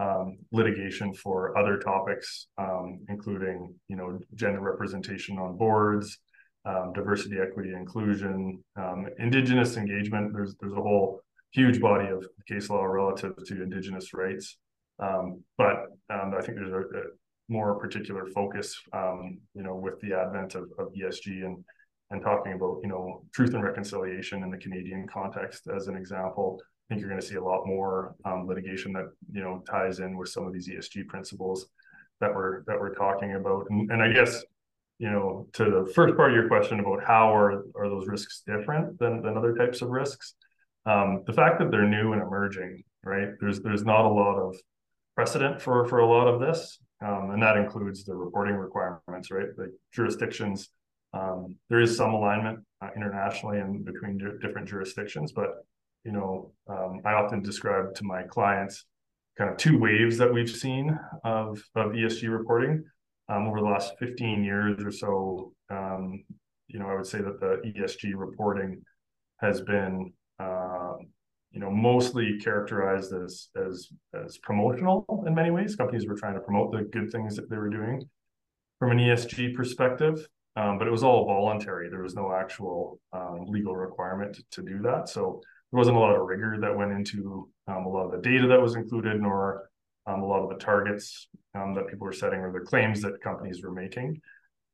um, 0.00 0.38
litigation 0.52 1.12
for 1.12 1.56
other 1.58 1.78
topics, 1.78 2.46
um, 2.58 3.00
including 3.08 3.74
you 3.88 3.96
know 3.96 4.18
gender 4.34 4.60
representation 4.60 5.38
on 5.38 5.56
boards, 5.56 6.18
um, 6.64 6.92
diversity, 6.94 7.36
equity, 7.40 7.72
inclusion, 7.74 8.62
um, 8.76 9.06
indigenous 9.18 9.76
engagement. 9.76 10.32
There's 10.32 10.54
there's 10.60 10.72
a 10.72 10.76
whole 10.76 11.20
huge 11.52 11.80
body 11.80 12.08
of 12.08 12.26
case 12.48 12.70
law 12.70 12.84
relative 12.84 13.34
to 13.46 13.62
indigenous 13.62 14.14
rights, 14.14 14.56
um, 15.02 15.42
but 15.58 15.86
um, 16.10 16.34
I 16.38 16.40
think 16.42 16.58
there's 16.58 16.72
a, 16.72 16.98
a 16.98 17.02
more 17.48 17.74
particular 17.78 18.26
focus, 18.26 18.80
you 18.92 19.62
know, 19.62 19.74
with 19.74 20.00
the 20.00 20.14
advent 20.14 20.54
of, 20.54 20.70
of 20.78 20.92
ESG 20.94 21.44
and 21.44 21.64
and 22.12 22.22
talking 22.22 22.52
about 22.52 22.78
you 22.82 22.88
know 22.88 23.24
truth 23.32 23.54
and 23.54 23.64
reconciliation 23.64 24.42
in 24.42 24.50
the 24.50 24.58
Canadian 24.58 25.06
context 25.08 25.66
as 25.74 25.88
an 25.88 25.96
example. 25.96 26.60
I 26.60 26.94
think 26.94 27.00
you're 27.00 27.08
going 27.08 27.20
to 27.20 27.26
see 27.26 27.36
a 27.36 27.44
lot 27.44 27.66
more 27.66 28.14
um, 28.24 28.46
litigation 28.46 28.92
that 28.92 29.06
you 29.32 29.42
know 29.42 29.64
ties 29.68 29.98
in 29.98 30.16
with 30.16 30.28
some 30.28 30.46
of 30.46 30.52
these 30.52 30.68
ESG 30.68 31.08
principles 31.08 31.66
that 32.20 32.32
we're 32.32 32.62
that 32.64 32.78
we're 32.78 32.94
talking 32.94 33.34
about. 33.34 33.66
And, 33.70 33.90
and 33.90 34.02
I 34.02 34.12
guess 34.12 34.44
you 34.98 35.10
know 35.10 35.48
to 35.54 35.64
the 35.64 35.92
first 35.94 36.16
part 36.16 36.30
of 36.30 36.36
your 36.36 36.48
question 36.48 36.80
about 36.80 37.02
how 37.04 37.34
are 37.34 37.64
are 37.74 37.88
those 37.88 38.06
risks 38.06 38.42
different 38.46 38.98
than 38.98 39.22
than 39.22 39.36
other 39.36 39.54
types 39.54 39.82
of 39.82 39.88
risks. 39.88 40.34
Um, 40.84 41.22
the 41.26 41.32
fact 41.32 41.58
that 41.60 41.70
they're 41.70 41.88
new 41.88 42.12
and 42.12 42.20
emerging, 42.20 42.84
right? 43.02 43.28
There's 43.40 43.60
there's 43.60 43.84
not 43.84 44.04
a 44.04 44.08
lot 44.08 44.38
of 44.38 44.54
precedent 45.14 45.60
for 45.60 45.86
for 45.86 45.98
a 45.98 46.06
lot 46.06 46.28
of 46.28 46.40
this, 46.40 46.78
um, 47.04 47.30
and 47.32 47.42
that 47.42 47.56
includes 47.56 48.04
the 48.04 48.14
reporting 48.14 48.54
requirements, 48.54 49.30
right? 49.30 49.48
The 49.56 49.72
jurisdictions 49.92 50.70
um, 51.14 51.56
there 51.68 51.80
is 51.80 51.96
some 51.96 52.14
alignment 52.14 52.60
uh, 52.80 52.88
internationally 52.96 53.58
and 53.58 53.84
between 53.84 54.18
di- 54.18 54.38
different 54.40 54.68
jurisdictions, 54.68 55.32
but 55.32 55.64
you 56.04 56.12
know, 56.12 56.52
um, 56.68 57.00
I 57.04 57.12
often 57.12 57.42
describe 57.42 57.94
to 57.96 58.04
my 58.04 58.22
clients 58.22 58.84
kind 59.38 59.50
of 59.50 59.56
two 59.56 59.78
waves 59.78 60.18
that 60.18 60.32
we've 60.32 60.50
seen 60.50 60.98
of 61.24 61.62
of 61.74 61.92
ESG 61.92 62.30
reporting 62.30 62.84
um, 63.28 63.46
over 63.46 63.60
the 63.60 63.66
last 63.66 63.92
15 63.98 64.42
years 64.42 64.82
or 64.82 64.90
so. 64.90 65.52
Um, 65.70 66.24
you 66.68 66.78
know, 66.78 66.86
I 66.88 66.94
would 66.94 67.06
say 67.06 67.18
that 67.18 67.40
the 67.40 67.60
ESG 67.66 68.12
reporting 68.14 68.82
has 69.40 69.60
been, 69.60 70.12
uh, 70.38 70.94
you 71.52 71.60
know, 71.60 71.70
mostly 71.70 72.38
characterized 72.38 73.12
as 73.12 73.48
as 73.56 73.88
as 74.14 74.38
promotional 74.38 75.04
in 75.26 75.34
many 75.34 75.50
ways. 75.50 75.76
Companies 75.76 76.06
were 76.06 76.16
trying 76.16 76.34
to 76.34 76.40
promote 76.40 76.72
the 76.72 76.82
good 76.82 77.10
things 77.10 77.36
that 77.36 77.50
they 77.50 77.56
were 77.56 77.68
doing 77.68 78.02
from 78.78 78.90
an 78.90 78.98
ESG 78.98 79.54
perspective, 79.54 80.26
um, 80.56 80.78
but 80.78 80.88
it 80.88 80.90
was 80.90 81.04
all 81.04 81.26
voluntary. 81.26 81.88
There 81.88 82.02
was 82.02 82.14
no 82.14 82.32
actual 82.32 82.98
um, 83.12 83.44
legal 83.46 83.76
requirement 83.76 84.34
to, 84.34 84.44
to, 84.52 84.62
do 84.62 84.82
that. 84.82 85.08
So 85.08 85.40
there 85.70 85.78
wasn't 85.78 85.98
a 85.98 86.00
lot 86.00 86.16
of 86.16 86.26
rigor 86.26 86.56
that 86.60 86.76
went 86.76 86.92
into 86.92 87.48
um, 87.68 87.84
a 87.86 87.88
lot 87.88 88.06
of 88.06 88.12
the 88.12 88.28
data 88.28 88.48
that 88.48 88.60
was 88.60 88.74
included, 88.74 89.20
nor 89.20 89.68
um, 90.06 90.22
a 90.22 90.26
lot 90.26 90.42
of 90.42 90.48
the 90.48 90.56
targets 90.56 91.28
um, 91.54 91.74
that 91.74 91.86
people 91.86 92.06
were 92.06 92.12
setting 92.12 92.40
or 92.40 92.50
the 92.50 92.60
claims 92.64 93.00
that 93.02 93.20
companies 93.20 93.62
were 93.62 93.72
making. 93.72 94.20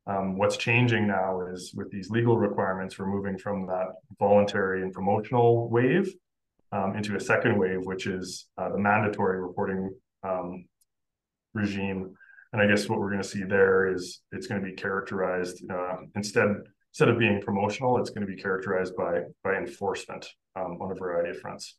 Um, 0.06 0.38
what's 0.38 0.56
changing 0.56 1.06
now 1.06 1.42
is 1.52 1.74
with 1.74 1.90
these 1.90 2.08
legal 2.08 2.38
requirements, 2.38 2.98
we're 2.98 3.10
moving 3.10 3.36
from 3.36 3.66
that 3.66 3.88
voluntary 4.18 4.82
and 4.82 4.92
promotional 4.92 5.68
wave 5.68 6.10
um, 6.72 6.96
into 6.96 7.16
a 7.16 7.20
second 7.20 7.58
wave, 7.58 7.80
which 7.82 8.06
is 8.06 8.46
uh, 8.58 8.70
the 8.70 8.78
mandatory 8.78 9.40
reporting 9.40 9.94
um, 10.22 10.64
regime. 11.54 12.14
And 12.52 12.62
I 12.62 12.66
guess 12.66 12.88
what 12.88 12.98
we're 12.98 13.10
going 13.10 13.22
to 13.22 13.28
see 13.28 13.44
there 13.44 13.92
is 13.92 14.20
it's 14.32 14.46
going 14.46 14.60
to 14.60 14.66
be 14.66 14.74
characterized 14.74 15.62
uh, 15.70 15.96
instead 16.14 16.48
instead 16.92 17.08
of 17.08 17.18
being 17.18 17.40
promotional, 17.42 17.98
it's 17.98 18.10
going 18.10 18.26
to 18.26 18.32
be 18.32 18.40
characterized 18.40 18.96
by 18.96 19.22
by 19.44 19.54
enforcement 19.54 20.26
um, 20.56 20.78
on 20.80 20.90
a 20.90 20.94
variety 20.94 21.30
of 21.30 21.40
fronts. 21.40 21.76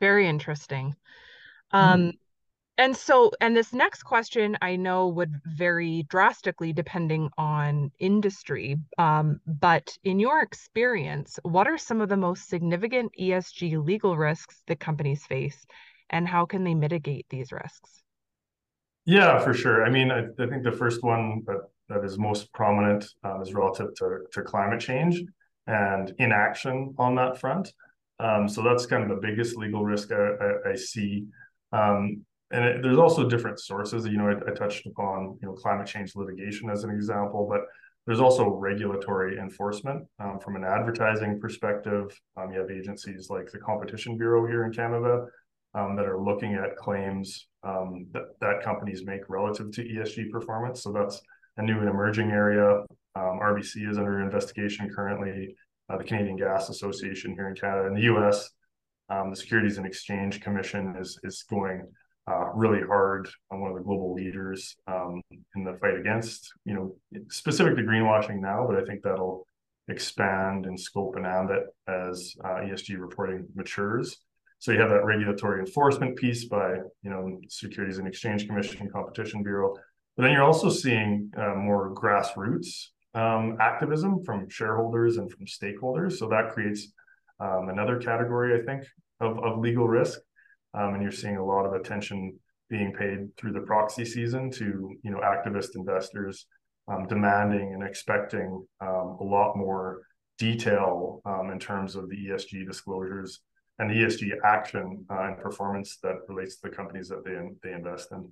Very 0.00 0.26
interesting. 0.26 0.94
Um, 1.72 2.00
mm. 2.00 2.18
And 2.80 2.96
so, 2.96 3.30
and 3.42 3.54
this 3.54 3.74
next 3.74 4.04
question 4.04 4.56
I 4.62 4.76
know 4.76 5.08
would 5.08 5.38
vary 5.44 6.06
drastically 6.08 6.72
depending 6.72 7.28
on 7.36 7.92
industry. 7.98 8.78
Um, 8.96 9.38
but 9.46 9.98
in 10.02 10.18
your 10.18 10.40
experience, 10.40 11.38
what 11.42 11.68
are 11.68 11.76
some 11.76 12.00
of 12.00 12.08
the 12.08 12.16
most 12.16 12.48
significant 12.48 13.12
ESG 13.20 13.84
legal 13.84 14.16
risks 14.16 14.62
that 14.66 14.80
companies 14.80 15.26
face, 15.26 15.66
and 16.08 16.26
how 16.26 16.46
can 16.46 16.64
they 16.64 16.72
mitigate 16.72 17.26
these 17.28 17.52
risks? 17.52 18.02
Yeah, 19.04 19.38
for 19.40 19.52
sure. 19.52 19.84
I 19.84 19.90
mean, 19.90 20.10
I, 20.10 20.20
I 20.42 20.46
think 20.46 20.64
the 20.64 20.72
first 20.72 21.02
one 21.02 21.42
that, 21.48 21.60
that 21.90 22.02
is 22.02 22.18
most 22.18 22.50
prominent 22.54 23.04
um, 23.24 23.42
is 23.42 23.52
relative 23.52 23.94
to, 23.96 24.20
to 24.32 24.40
climate 24.40 24.80
change 24.80 25.22
and 25.66 26.14
inaction 26.16 26.94
on 26.96 27.14
that 27.16 27.36
front. 27.36 27.74
Um, 28.18 28.48
so 28.48 28.62
that's 28.62 28.86
kind 28.86 29.02
of 29.02 29.10
the 29.10 29.20
biggest 29.20 29.58
legal 29.58 29.84
risk 29.84 30.12
I, 30.12 30.14
I, 30.16 30.70
I 30.70 30.74
see. 30.76 31.26
Um, 31.72 32.24
and 32.50 32.64
it, 32.64 32.82
there's 32.82 32.98
also 32.98 33.28
different 33.28 33.60
sources. 33.60 34.06
You 34.06 34.18
know, 34.18 34.28
I, 34.28 34.50
I, 34.50 34.54
touched 34.54 34.86
upon 34.86 35.38
you 35.40 35.48
know 35.48 35.54
climate 35.54 35.86
change 35.86 36.16
litigation 36.16 36.70
as 36.70 36.84
an 36.84 36.90
example, 36.90 37.46
but 37.48 37.62
there's 38.06 38.20
also 38.20 38.48
regulatory 38.48 39.38
enforcement 39.38 40.06
um, 40.18 40.38
from 40.40 40.56
an 40.56 40.64
advertising 40.64 41.38
perspective. 41.40 42.18
Um, 42.36 42.52
you 42.52 42.60
have 42.60 42.70
agencies 42.70 43.28
like 43.30 43.50
the 43.52 43.58
Competition 43.58 44.16
Bureau 44.16 44.46
here 44.46 44.64
in 44.64 44.72
Canada 44.72 45.26
um, 45.74 45.96
that 45.96 46.06
are 46.06 46.20
looking 46.20 46.54
at 46.54 46.76
claims 46.76 47.46
um, 47.62 48.06
that 48.12 48.38
that 48.40 48.62
companies 48.62 49.04
make 49.04 49.28
relative 49.28 49.70
to 49.72 49.84
ESG 49.84 50.30
performance. 50.30 50.82
So 50.82 50.92
that's 50.92 51.20
a 51.56 51.62
new 51.62 51.78
and 51.78 51.88
emerging 51.88 52.30
area. 52.30 52.80
Um, 53.14 53.38
RBC 53.42 53.88
is 53.88 53.98
under 53.98 54.20
investigation 54.20 54.88
currently. 54.94 55.54
Uh, 55.88 55.98
the 55.98 56.04
Canadian 56.04 56.36
Gas 56.36 56.68
Association 56.68 57.32
here 57.34 57.48
in 57.48 57.54
Canada, 57.56 57.88
in 57.88 57.94
the 57.94 58.02
U.S. 58.02 58.50
Um, 59.08 59.30
the 59.30 59.36
Securities 59.36 59.76
and 59.76 59.86
Exchange 59.86 60.40
Commission 60.40 60.96
is 60.98 61.18
is 61.22 61.44
going 61.48 61.86
uh, 62.28 62.50
really 62.54 62.80
hard 62.86 63.28
on 63.50 63.60
one 63.60 63.70
of 63.70 63.76
the 63.76 63.82
global 63.82 64.14
leaders 64.14 64.76
um, 64.86 65.22
in 65.54 65.64
the 65.64 65.74
fight 65.80 65.96
against, 65.96 66.52
you 66.64 66.74
know, 66.74 66.96
specific 67.30 67.76
to 67.76 67.82
greenwashing 67.82 68.40
now, 68.40 68.66
but 68.66 68.76
I 68.76 68.84
think 68.84 69.02
that'll 69.02 69.46
expand 69.88 70.66
in 70.66 70.76
scope 70.76 71.16
and 71.16 71.26
ambit 71.26 71.64
as 71.88 72.34
uh, 72.44 72.60
ESG 72.60 73.00
reporting 73.00 73.46
matures. 73.54 74.18
So 74.58 74.72
you 74.72 74.80
have 74.80 74.90
that 74.90 75.04
regulatory 75.04 75.60
enforcement 75.60 76.16
piece 76.16 76.44
by, 76.44 76.74
you 77.02 77.10
know, 77.10 77.40
Securities 77.48 77.98
and 77.98 78.06
Exchange 78.06 78.46
Commission, 78.46 78.90
Competition 78.90 79.42
Bureau, 79.42 79.74
but 80.16 80.24
then 80.24 80.32
you're 80.32 80.44
also 80.44 80.68
seeing 80.68 81.30
uh, 81.36 81.54
more 81.54 81.94
grassroots 81.94 82.88
um, 83.14 83.56
activism 83.60 84.22
from 84.22 84.48
shareholders 84.48 85.16
and 85.16 85.30
from 85.32 85.46
stakeholders. 85.46 86.18
So 86.18 86.28
that 86.28 86.50
creates 86.50 86.92
um, 87.40 87.68
another 87.70 87.98
category, 87.98 88.60
I 88.60 88.64
think, 88.64 88.84
of, 89.20 89.38
of 89.38 89.58
legal 89.58 89.88
risk. 89.88 90.20
Um, 90.74 90.94
and 90.94 91.02
you're 91.02 91.12
seeing 91.12 91.36
a 91.36 91.44
lot 91.44 91.66
of 91.66 91.72
attention 91.72 92.38
being 92.68 92.92
paid 92.92 93.36
through 93.36 93.52
the 93.52 93.60
proxy 93.60 94.04
season 94.04 94.50
to 94.52 94.96
you 95.02 95.10
know 95.10 95.18
activist 95.18 95.74
investors 95.74 96.46
um, 96.88 97.06
demanding 97.06 97.74
and 97.74 97.82
expecting 97.82 98.64
um, 98.80 99.16
a 99.20 99.24
lot 99.24 99.56
more 99.56 100.02
detail 100.38 101.20
um, 101.24 101.50
in 101.50 101.58
terms 101.58 101.96
of 101.96 102.08
the 102.08 102.16
ESG 102.16 102.66
disclosures 102.66 103.40
and 103.78 103.90
the 103.90 103.94
ESG 103.94 104.30
action 104.44 105.04
uh, 105.10 105.22
and 105.24 105.38
performance 105.38 105.98
that 106.02 106.16
relates 106.28 106.56
to 106.56 106.68
the 106.68 106.76
companies 106.76 107.08
that 107.08 107.24
they 107.24 107.36
they 107.62 107.74
invest 107.74 108.12
in. 108.12 108.30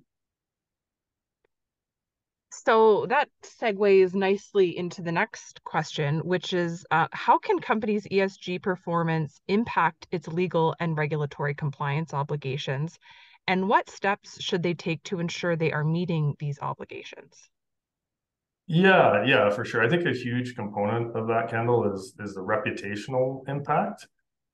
So 2.69 3.07
that 3.09 3.29
segues 3.41 4.13
nicely 4.13 4.77
into 4.77 5.01
the 5.01 5.11
next 5.11 5.63
question, 5.63 6.19
which 6.19 6.53
is 6.53 6.85
uh, 6.91 7.07
how 7.11 7.39
can 7.39 7.57
companies' 7.57 8.05
ESG 8.11 8.61
performance 8.61 9.41
impact 9.47 10.05
its 10.11 10.27
legal 10.27 10.75
and 10.79 10.95
regulatory 10.95 11.55
compliance 11.55 12.13
obligations? 12.13 12.99
And 13.47 13.67
what 13.67 13.89
steps 13.89 14.39
should 14.39 14.61
they 14.61 14.75
take 14.75 15.01
to 15.05 15.19
ensure 15.19 15.55
they 15.55 15.71
are 15.71 15.83
meeting 15.83 16.35
these 16.37 16.59
obligations? 16.61 17.49
Yeah, 18.67 19.25
yeah, 19.25 19.49
for 19.49 19.65
sure. 19.65 19.83
I 19.83 19.89
think 19.89 20.05
a 20.05 20.13
huge 20.13 20.53
component 20.53 21.17
of 21.17 21.25
that, 21.25 21.49
Kendall, 21.49 21.91
is 21.91 22.13
is 22.19 22.35
the 22.35 22.41
reputational 22.41 23.49
impact. 23.49 24.07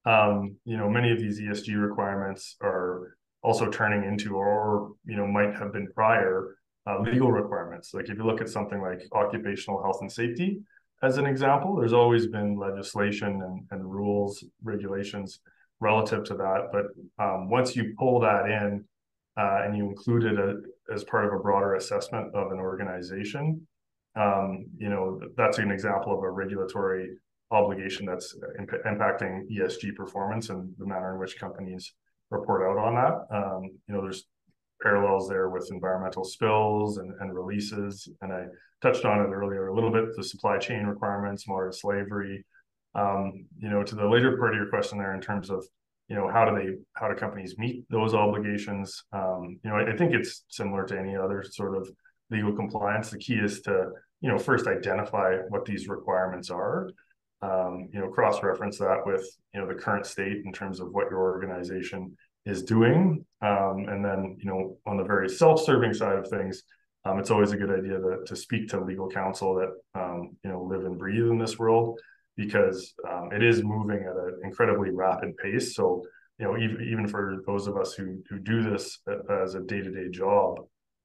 Um, 0.05 0.55
you 0.63 0.77
know, 0.77 0.89
many 0.89 1.11
of 1.11 1.19
these 1.19 1.41
ESG 1.41 1.77
requirements 1.77 2.55
are 2.61 3.17
also 3.43 3.69
turning 3.69 4.07
into, 4.09 4.37
or 4.37 4.93
you 5.05 5.17
know, 5.17 5.27
might 5.27 5.53
have 5.55 5.73
been 5.73 5.89
prior 5.93 6.55
uh, 6.87 7.01
legal 7.01 7.31
requirements. 7.31 7.93
Like 7.93 8.09
if 8.09 8.17
you 8.17 8.25
look 8.25 8.41
at 8.41 8.49
something 8.49 8.81
like 8.81 9.01
occupational 9.11 9.81
health 9.81 9.97
and 10.01 10.11
safety, 10.11 10.61
as 11.03 11.17
an 11.17 11.25
example, 11.25 11.75
there's 11.75 11.93
always 11.93 12.27
been 12.27 12.57
legislation 12.57 13.41
and, 13.41 13.65
and 13.71 13.85
rules, 13.85 14.43
regulations 14.63 15.39
relative 15.79 16.23
to 16.25 16.35
that. 16.35 16.69
But 16.71 17.23
um, 17.23 17.49
once 17.49 17.75
you 17.75 17.93
pull 17.97 18.19
that 18.21 18.45
in 18.45 18.85
uh, 19.37 19.61
and 19.63 19.75
you 19.77 19.87
include 19.87 20.23
it 20.23 20.39
a, 20.39 20.55
as 20.93 21.03
part 21.03 21.25
of 21.25 21.33
a 21.33 21.39
broader 21.39 21.75
assessment 21.75 22.33
of 22.33 22.51
an 22.51 22.59
organization, 22.59 23.67
um, 24.15 24.65
you 24.77 24.89
know, 24.89 25.19
that's 25.35 25.57
an 25.57 25.71
example 25.71 26.17
of 26.17 26.23
a 26.23 26.29
regulatory 26.29 27.17
obligation 27.51 28.05
that's 28.05 28.35
imp 28.57 28.71
impacting 28.85 29.43
ESG 29.51 29.95
performance 29.95 30.49
and 30.49 30.73
the 30.77 30.85
manner 30.85 31.13
in 31.13 31.19
which 31.19 31.37
companies 31.37 31.93
report 32.31 32.63
out 32.63 32.77
on 32.77 32.95
that. 32.95 33.35
Um, 33.35 33.63
you 33.87 33.93
know, 33.93 34.01
there's 34.01 34.25
parallels 34.85 35.27
there 35.27 35.49
with 35.49 35.71
environmental 35.71 36.23
spills 36.23 36.91
and, 36.99 37.09
and 37.19 37.33
releases. 37.41 38.07
And 38.21 38.31
I 38.31 38.43
touched 38.83 39.05
on 39.05 39.17
it 39.25 39.33
earlier 39.39 39.63
a 39.67 39.75
little 39.75 39.93
bit, 39.97 40.05
the 40.15 40.23
supply 40.23 40.57
chain 40.65 40.83
requirements, 40.85 41.47
modern 41.47 41.73
slavery. 41.73 42.45
Um, 43.03 43.47
you 43.63 43.69
know, 43.71 43.83
to 43.83 43.95
the 43.95 44.07
later 44.07 44.37
part 44.37 44.53
of 44.53 44.59
your 44.61 44.69
question 44.69 44.97
there 44.97 45.15
in 45.15 45.21
terms 45.21 45.49
of, 45.49 45.59
you 46.07 46.15
know, 46.15 46.27
how 46.35 46.43
do 46.45 46.51
they, 46.57 46.69
how 46.93 47.07
do 47.09 47.15
companies 47.15 47.57
meet 47.57 47.83
those 47.89 48.13
obligations? 48.13 48.87
Um, 49.11 49.41
you 49.63 49.69
know, 49.69 49.77
I, 49.77 49.93
I 49.93 49.97
think 49.97 50.13
it's 50.13 50.43
similar 50.49 50.83
to 50.85 50.99
any 51.03 51.15
other 51.23 51.43
sort 51.59 51.75
of 51.75 51.89
legal 52.29 52.53
compliance. 52.61 53.09
The 53.09 53.17
key 53.17 53.39
is 53.47 53.61
to, 53.61 53.73
you 54.21 54.29
know, 54.29 54.37
first 54.37 54.65
identify 54.67 55.29
what 55.49 55.65
these 55.65 55.87
requirements 55.87 56.49
are. 56.49 56.89
Um, 57.41 57.89
you 57.91 57.99
know, 57.99 58.09
cross-reference 58.17 58.77
that 58.79 59.01
with, 59.05 59.25
you 59.53 59.59
know, 59.59 59.67
the 59.67 59.81
current 59.85 60.05
state 60.05 60.39
in 60.45 60.51
terms 60.53 60.79
of 60.79 60.87
what 60.95 61.09
your 61.11 61.19
organization 61.19 62.15
is 62.45 62.63
doing. 62.63 63.25
Um, 63.41 63.85
and 63.89 64.03
then, 64.03 64.37
you 64.39 64.49
know, 64.49 64.77
on 64.85 64.97
the 64.97 65.03
very 65.03 65.29
self-serving 65.29 65.93
side 65.93 66.17
of 66.17 66.27
things, 66.27 66.63
um, 67.05 67.19
it's 67.19 67.31
always 67.31 67.51
a 67.51 67.57
good 67.57 67.71
idea 67.71 67.99
to, 67.99 68.17
to 68.25 68.35
speak 68.35 68.69
to 68.69 68.79
legal 68.79 69.09
counsel 69.09 69.55
that, 69.55 69.99
um, 69.99 70.35
you 70.43 70.49
know, 70.49 70.63
live 70.63 70.85
and 70.85 70.97
breathe 70.97 71.27
in 71.27 71.37
this 71.37 71.59
world 71.59 71.99
because 72.35 72.93
um, 73.09 73.29
it 73.31 73.43
is 73.43 73.63
moving 73.63 73.99
at 73.99 74.15
an 74.15 74.39
incredibly 74.43 74.89
rapid 74.89 75.37
pace. 75.37 75.75
So, 75.75 76.03
you 76.39 76.45
know, 76.45 76.57
even, 76.57 76.87
even 76.91 77.07
for 77.07 77.43
those 77.45 77.67
of 77.67 77.77
us 77.77 77.93
who, 77.93 78.21
who 78.29 78.39
do 78.39 78.63
this 78.63 78.99
as 79.29 79.55
a 79.55 79.61
day-to-day 79.61 80.09
job, 80.09 80.57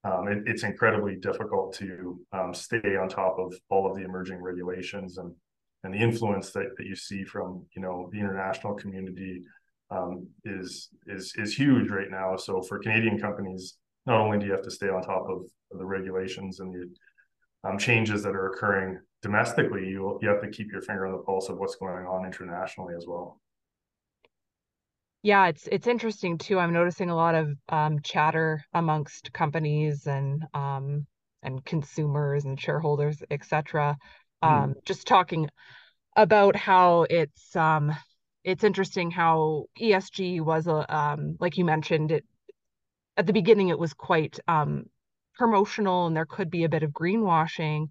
um, 0.03 0.29
it, 0.29 0.43
it's 0.47 0.63
incredibly 0.63 1.17
difficult 1.17 1.75
to 1.75 2.19
um, 2.33 2.55
stay 2.55 2.97
on 2.97 3.09
top 3.09 3.37
of 3.39 3.55
all 3.69 3.89
of 3.89 3.97
the 3.97 4.05
emerging 4.05 4.43
regulations 4.43 5.19
and 5.19 5.35
and 5.83 5.95
the 5.95 5.99
influence 5.99 6.51
that, 6.51 6.77
that 6.77 6.87
you 6.87 6.95
see 6.95 7.25
from 7.25 7.65
you 7.75 7.83
know 7.83 8.09
the 8.13 8.19
international 8.19 8.75
community 8.75 9.43
um, 9.91 10.27
is 10.45 10.89
is 11.07 11.35
is 11.37 11.55
huge 11.55 11.91
right 11.91 12.11
now. 12.11 12.37
So 12.37 12.63
for 12.63 12.79
Canadian 12.79 13.19
companies, 13.19 13.77
not 14.07 14.21
only 14.21 14.39
do 14.39 14.47
you 14.47 14.53
have 14.53 14.63
to 14.63 14.71
stay 14.71 14.89
on 14.89 15.03
top 15.03 15.27
of, 15.29 15.43
the 15.73 15.87
regulations 15.87 16.59
and 16.59 16.75
the 16.75 17.69
um, 17.69 17.79
changes 17.79 18.25
that 18.25 18.35
are 18.35 18.49
occurring 18.49 18.99
domestically, 19.23 19.87
you 19.87 20.19
you 20.21 20.29
have 20.29 20.41
to 20.41 20.49
keep 20.49 20.73
your 20.73 20.83
finger 20.83 21.07
on 21.07 21.13
the 21.13 21.19
pulse 21.19 21.49
of 21.49 21.59
what's 21.59 21.77
going 21.77 22.07
on 22.07 22.27
internationally 22.27 22.95
as 22.97 23.07
well. 23.07 23.41
Yeah, 25.23 25.47
it's 25.47 25.69
it's 25.71 25.87
interesting 25.87 26.39
too. 26.39 26.59
I'm 26.59 26.73
noticing 26.73 27.11
a 27.11 27.15
lot 27.15 27.37
of 27.37 27.51
um, 27.69 28.01
chatter 28.03 28.65
amongst 28.75 29.33
companies 29.33 30.07
and 30.07 30.43
um, 30.55 31.07
and 31.43 31.65
consumers 31.65 32.47
and 32.47 32.61
shareholders, 32.61 33.23
etc., 33.31 33.97
um, 34.43 34.75
just 34.85 35.07
talking 35.07 35.49
about 36.17 36.57
how 36.57 37.07
it's 37.09 37.55
um, 37.55 37.95
it's 38.45 38.65
interesting 38.65 39.11
how 39.11 39.67
ESG 39.81 40.41
was 40.41 40.67
a 40.67 40.95
um, 40.95 41.37
like 41.41 41.59
you 41.59 41.65
mentioned 41.65 42.13
it 42.13 42.25
at 43.17 43.27
the 43.27 43.33
beginning 43.33 43.69
it 43.69 43.79
was 43.79 43.93
quite 43.93 44.39
um, 44.49 44.85
promotional 45.35 46.07
and 46.07 46.17
there 46.17 46.27
could 46.27 46.51
be 46.51 46.65
a 46.65 46.69
bit 46.69 46.83
of 46.83 46.91
greenwashing 46.91 47.89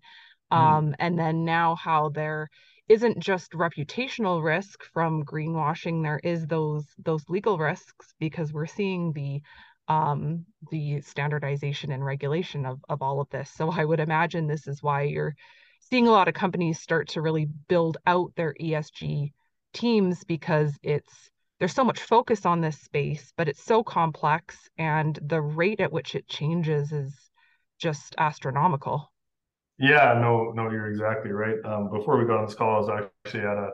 um, 0.51 0.96
and 1.00 1.18
then 1.18 1.46
now 1.46 1.75
how 1.75 2.10
there 2.10 2.50
isn't 2.88 3.20
just 3.20 3.51
reputational 3.51 4.44
risk 4.44 4.84
from 4.94 5.24
greenwashing 5.24 6.01
there 6.01 6.20
is 6.24 6.48
those 6.48 6.86
those 6.98 7.24
legal 7.29 7.58
risks 7.58 8.13
because 8.20 8.51
we're 8.51 8.65
seeing 8.65 9.13
the 9.13 9.41
um, 9.88 10.46
the 10.70 11.01
standardization 11.01 11.91
and 11.91 12.06
regulation 12.06 12.63
of, 12.65 12.79
of 12.89 13.01
all 13.01 13.20
of 13.20 13.29
this. 13.29 13.50
So 13.51 13.72
i 13.72 13.84
would 13.84 14.00
imagine 14.00 14.48
this 14.48 14.68
is 14.68 14.84
why 14.84 15.03
you're 15.03 15.36
seeing 15.79 16.08
a 16.08 16.12
lot 16.12 16.27
of 16.27 16.34
companies 16.34 16.79
start 16.79 17.10
to 17.10 17.22
really 17.22 17.48
build 17.68 17.98
out 18.06 18.32
their 18.36 18.53
esg 18.62 19.32
teams 19.73 20.23
because 20.23 20.73
it's 20.83 21.29
there's 21.59 21.73
so 21.73 21.83
much 21.83 21.99
focus 21.99 22.45
on 22.45 22.61
this 22.61 22.79
space 22.79 23.33
but 23.38 23.47
it's 23.47 23.63
so 23.63 23.83
complex 23.83 24.57
and 24.77 25.19
the 25.21 25.41
rate 25.41 25.79
at 25.79 25.91
which 25.91 26.15
it 26.15 26.27
changes 26.27 26.91
is 26.91 27.13
just 27.79 28.15
astronomical 28.17 29.11
yeah, 29.79 30.19
no, 30.21 30.51
no, 30.51 30.69
you're 30.69 30.88
exactly 30.88 31.31
right. 31.31 31.55
Um, 31.63 31.89
before 31.89 32.17
we 32.17 32.25
got 32.25 32.39
on 32.39 32.45
this 32.45 32.53
call, 32.53 32.75
I 32.75 32.79
was 32.79 33.07
actually 33.25 33.45
at 33.45 33.57
a 33.57 33.69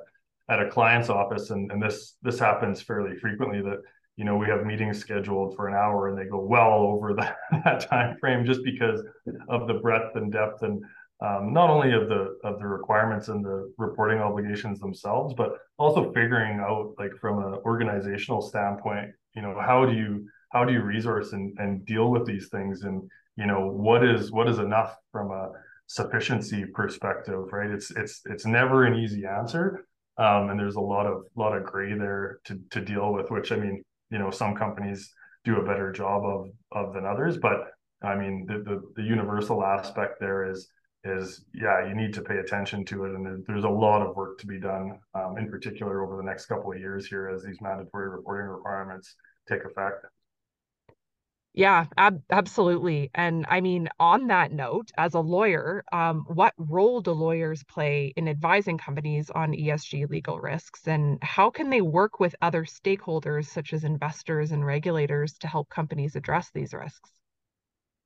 at 0.50 0.62
a 0.62 0.70
client's 0.70 1.10
office, 1.10 1.50
and 1.50 1.72
and 1.72 1.82
this 1.82 2.16
this 2.22 2.38
happens 2.38 2.80
fairly 2.80 3.18
frequently. 3.18 3.62
That 3.62 3.82
you 4.16 4.24
know 4.24 4.38
we 4.38 4.46
have 4.46 4.66
meetings 4.66 5.00
scheduled 5.00 5.56
for 5.56 5.68
an 5.68 5.74
hour, 5.74 6.10
and 6.10 6.18
they 6.18 6.30
go 6.30 6.40
well 6.40 6.74
over 6.74 7.14
that 7.18 7.38
that 7.66 7.90
time 7.90 8.18
frame 8.20 8.46
just 8.46 8.64
because 8.64 9.02
of 9.50 9.68
the 9.68 9.74
breadth 9.76 10.16
and 10.16 10.32
depth 10.32 10.62
and 10.62 10.84
um, 11.22 11.54
not 11.54 11.70
only 11.70 11.94
of 11.94 12.10
the 12.10 12.38
of 12.44 12.60
the 12.60 12.68
requirements 12.68 13.30
and 13.30 13.44
the 13.44 13.72
reporting 13.78 14.20
obligations 14.20 14.80
themselves, 14.80 15.34
but 15.36 15.58
also 15.78 16.12
figuring 16.12 16.60
out 16.60 16.94
like 17.00 17.16
from 17.22 17.40
an 17.40 17.60
organizational 17.66 18.42
standpoint, 18.42 19.12
you 19.36 19.42
know, 19.42 19.58
how 19.60 19.86
do 19.86 19.94
you 19.94 20.28
how 20.52 20.66
do 20.66 20.74
you 20.74 20.82
resource 20.82 21.32
and, 21.32 21.58
and 21.58 21.86
deal 21.86 22.10
with 22.12 22.26
these 22.26 22.50
things 22.50 22.84
and 22.84 23.02
you 23.38 23.46
know 23.46 23.68
what 23.68 24.04
is 24.04 24.32
what 24.32 24.50
is 24.50 24.60
enough 24.60 24.96
from 25.12 25.32
a 25.32 25.52
sufficiency 25.88 26.66
perspective, 26.74 27.46
right? 27.52 27.70
It's 27.70 27.92
it's 27.92 28.22
it's 28.26 28.46
never 28.46 28.86
an 28.86 28.96
easy 29.00 29.26
answer, 29.26 29.86
um, 30.18 30.50
and 30.50 30.60
there's 30.60 30.76
a 30.76 30.82
lot 30.82 31.06
of 31.06 31.24
lot 31.36 31.56
of 31.56 31.64
gray 31.64 31.94
there 31.98 32.40
to 32.46 32.60
to 32.72 32.82
deal 32.82 33.14
with. 33.14 33.32
Which 33.32 33.52
I 33.52 33.56
mean, 33.58 33.84
you 34.10 34.18
know, 34.18 34.32
some 34.32 34.56
companies 34.56 35.14
do 35.44 35.58
a 35.58 35.66
better 35.66 35.92
job 35.92 36.24
of 36.26 36.50
of 36.72 36.94
than 36.94 37.06
others, 37.06 37.38
but 37.38 37.72
I 38.02 38.16
mean, 38.16 38.46
the 38.48 38.60
the, 38.60 38.82
the 38.96 39.04
universal 39.04 39.64
aspect 39.64 40.20
there 40.20 40.50
is 40.50 40.70
is 41.06 41.46
yeah, 41.54 41.88
you 41.88 41.96
need 41.96 42.14
to 42.14 42.22
pay 42.22 42.38
attention 42.38 42.86
to 42.86 43.06
it, 43.06 43.16
and 43.16 43.46
there's 43.46 43.64
a 43.64 43.70
lot 43.70 44.02
of 44.02 44.16
work 44.16 44.40
to 44.40 44.48
be 44.48 44.60
done, 44.60 45.00
um, 45.14 45.38
in 45.38 45.50
particular 45.50 46.04
over 46.04 46.18
the 46.18 46.24
next 46.24 46.46
couple 46.48 46.72
of 46.72 46.80
years 46.80 47.06
here 47.06 47.30
as 47.30 47.44
these 47.44 47.62
mandatory 47.62 48.10
reporting 48.10 48.48
requirements 48.48 49.16
take 49.48 49.64
effect. 49.64 50.06
Yeah, 51.54 51.86
ab 51.96 52.22
absolutely. 52.30 53.12
And 53.16 53.46
I 53.48 53.62
mean, 53.62 53.88
on 53.98 54.28
that 54.28 54.52
note, 54.52 54.92
as 54.98 55.14
a 55.14 55.22
lawyer, 55.22 55.86
um, 55.94 56.26
what 56.28 56.54
role 56.58 57.00
do 57.00 57.12
lawyers 57.12 57.64
play 57.64 58.12
in 58.18 58.28
advising 58.28 58.78
companies 58.78 59.30
on 59.30 59.54
ESG 59.54 60.10
legal 60.10 60.38
risks, 60.40 60.86
and 60.86 61.18
how 61.24 61.50
can 61.50 61.70
they 61.70 61.82
work 61.82 62.20
with 62.20 62.36
other 62.42 62.66
stakeholders, 62.66 63.46
such 63.46 63.72
as 63.72 63.86
investors 63.86 64.52
and 64.52 64.66
regulators, 64.66 65.38
to 65.40 65.48
help 65.48 65.70
companies 65.70 66.18
address 66.18 66.52
these 66.54 66.74
risks? 66.74 67.10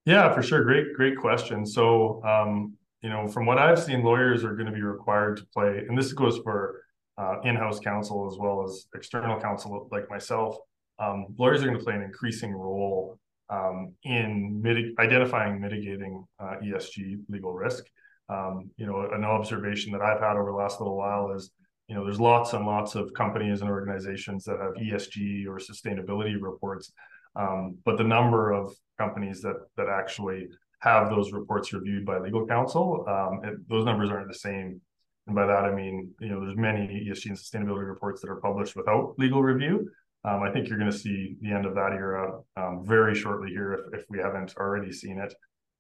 Yeah, 0.06 0.32
for 0.34 0.44
sure. 0.44 0.64
Great, 0.64 0.94
great 0.96 1.18
question. 1.18 1.66
So, 1.66 2.24
um, 2.24 2.78
you 3.02 3.10
know, 3.10 3.28
from 3.28 3.46
what 3.46 3.58
I've 3.58 3.82
seen, 3.82 4.04
lawyers 4.04 4.44
are 4.44 4.56
going 4.56 4.66
to 4.66 4.74
be 4.74 4.82
required 4.82 5.38
to 5.38 5.46
play, 5.54 5.86
and 5.88 5.98
this 5.98 6.12
goes 6.14 6.38
for 6.40 6.84
uh, 7.18 7.42
in-house 7.44 7.80
counsel 7.80 8.30
as 8.32 8.38
well 8.38 8.64
as 8.64 8.88
external 8.96 9.40
counsel 9.40 9.88
like 9.92 10.10
myself. 10.10 10.58
Um, 11.00 11.28
lawyers 11.38 11.62
are 11.62 11.66
going 11.66 11.78
to 11.78 11.84
play 11.84 11.96
an 11.96 12.02
increasing 12.02 12.52
role 12.54 13.20
um, 13.50 13.94
in 14.04 14.64
identifying 15.00 15.60
mitigating 15.60 16.26
uh, 16.40 16.56
ESG 16.64 17.22
legal 17.30 17.54
risk. 17.54 17.86
Um, 18.30 18.70
you 18.78 18.86
know, 18.86 19.10
an 19.12 19.24
observation 19.24 19.92
that 19.94 20.02
I've 20.02 20.20
had 20.20 20.38
over 20.38 20.52
the 20.52 20.58
last 20.58 20.80
little 20.80 20.96
while 20.96 21.32
is, 21.32 21.52
you 21.88 21.96
know, 21.96 22.04
there's 22.04 22.20
lots 22.20 22.54
and 22.54 22.66
lots 22.66 22.96
of 22.96 23.12
companies 23.14 23.62
and 23.62 23.70
organizations 23.70 24.44
that 24.46 24.60
have 24.60 24.74
ESG 24.74 25.48
or 25.48 25.58
sustainability 25.58 26.40
reports, 26.40 26.92
um, 27.36 27.78
but 27.86 27.98
the 27.98 28.04
number 28.04 28.52
of 28.52 28.72
companies 29.00 29.42
that 29.42 29.56
that 29.78 29.88
actually 29.90 30.48
have 30.80 31.10
those 31.10 31.32
reports 31.32 31.74
reviewed 31.74 32.06
by 32.06 32.20
legal 32.20 32.46
counsel, 32.48 33.06
um, 33.08 33.42
it, 33.44 33.70
those 33.70 33.86
numbers 33.86 34.10
aren't 34.10 34.28
the 34.28 34.34
same. 34.34 34.82
And 35.28 35.36
by 35.36 35.46
that 35.46 35.66
I 35.66 35.74
mean, 35.74 36.12
you 36.20 36.30
know, 36.30 36.40
there's 36.40 36.58
many 36.58 37.08
ESG 37.08 37.26
and 37.28 37.38
sustainability 37.38 37.88
reports 37.88 38.22
that 38.22 38.30
are 38.30 38.40
published 38.40 38.76
without 38.76 39.14
legal 39.18 39.44
review, 39.44 39.90
um, 40.26 40.44
I 40.44 40.52
think 40.52 40.68
you're 40.68 40.78
going 40.78 40.92
to 40.92 40.98
see 40.98 41.38
the 41.42 41.52
end 41.52 41.66
of 41.66 41.76
that 41.76 41.94
era 41.94 42.40
um, 42.58 42.84
very 42.86 43.16
shortly 43.16 43.50
here, 43.50 43.74
if, 43.74 44.02
if 44.02 44.06
we 44.10 44.20
haven't 44.20 44.54
already 44.58 44.92
seen 44.92 45.20
it. 45.20 45.34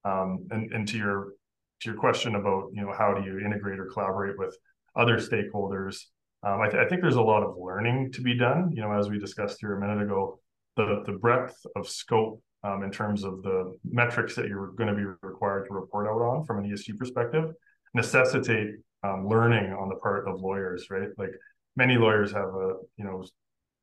Um, 0.05 0.47
and, 0.51 0.71
and 0.71 0.87
to 0.87 0.97
your 0.97 1.33
to 1.81 1.91
your 1.91 1.99
question 1.99 2.35
about 2.35 2.69
you 2.73 2.81
know 2.81 2.93
how 2.97 3.13
do 3.13 3.23
you 3.23 3.39
integrate 3.39 3.79
or 3.79 3.85
collaborate 3.85 4.37
with 4.37 4.57
other 4.95 5.17
stakeholders, 5.17 5.97
um, 6.43 6.61
I, 6.61 6.69
th- 6.69 6.83
I, 6.83 6.87
think 6.87 7.01
there's 7.01 7.15
a 7.15 7.21
lot 7.21 7.43
of 7.43 7.57
learning 7.57 8.13
to 8.13 8.21
be 8.21 8.37
done. 8.37 8.71
You 8.73 8.81
know, 8.81 8.93
as 8.93 9.09
we 9.09 9.19
discussed 9.19 9.57
here 9.59 9.75
a 9.75 9.79
minute 9.79 10.01
ago, 10.01 10.39
the 10.77 11.03
the 11.05 11.17
breadth 11.17 11.57
of 11.75 11.89
scope 11.89 12.41
um, 12.63 12.83
in 12.83 12.91
terms 12.91 13.23
of 13.23 13.41
the 13.43 13.77
metrics 13.83 14.35
that 14.35 14.47
you're 14.47 14.71
going 14.73 14.89
to 14.89 14.95
be 14.95 15.05
required 15.21 15.67
to 15.67 15.73
report 15.73 16.07
out 16.07 16.21
on 16.21 16.45
from 16.45 16.63
an 16.63 16.69
ESG 16.69 16.97
perspective 16.97 17.53
necessitate 17.93 18.75
um, 19.03 19.27
learning 19.27 19.73
on 19.73 19.89
the 19.89 19.95
part 19.95 20.27
of 20.27 20.41
lawyers, 20.41 20.87
right? 20.89 21.09
Like 21.17 21.31
many 21.75 21.97
lawyers 21.97 22.31
have 22.31 22.49
a 22.49 22.73
you 22.97 23.05
know 23.05 23.25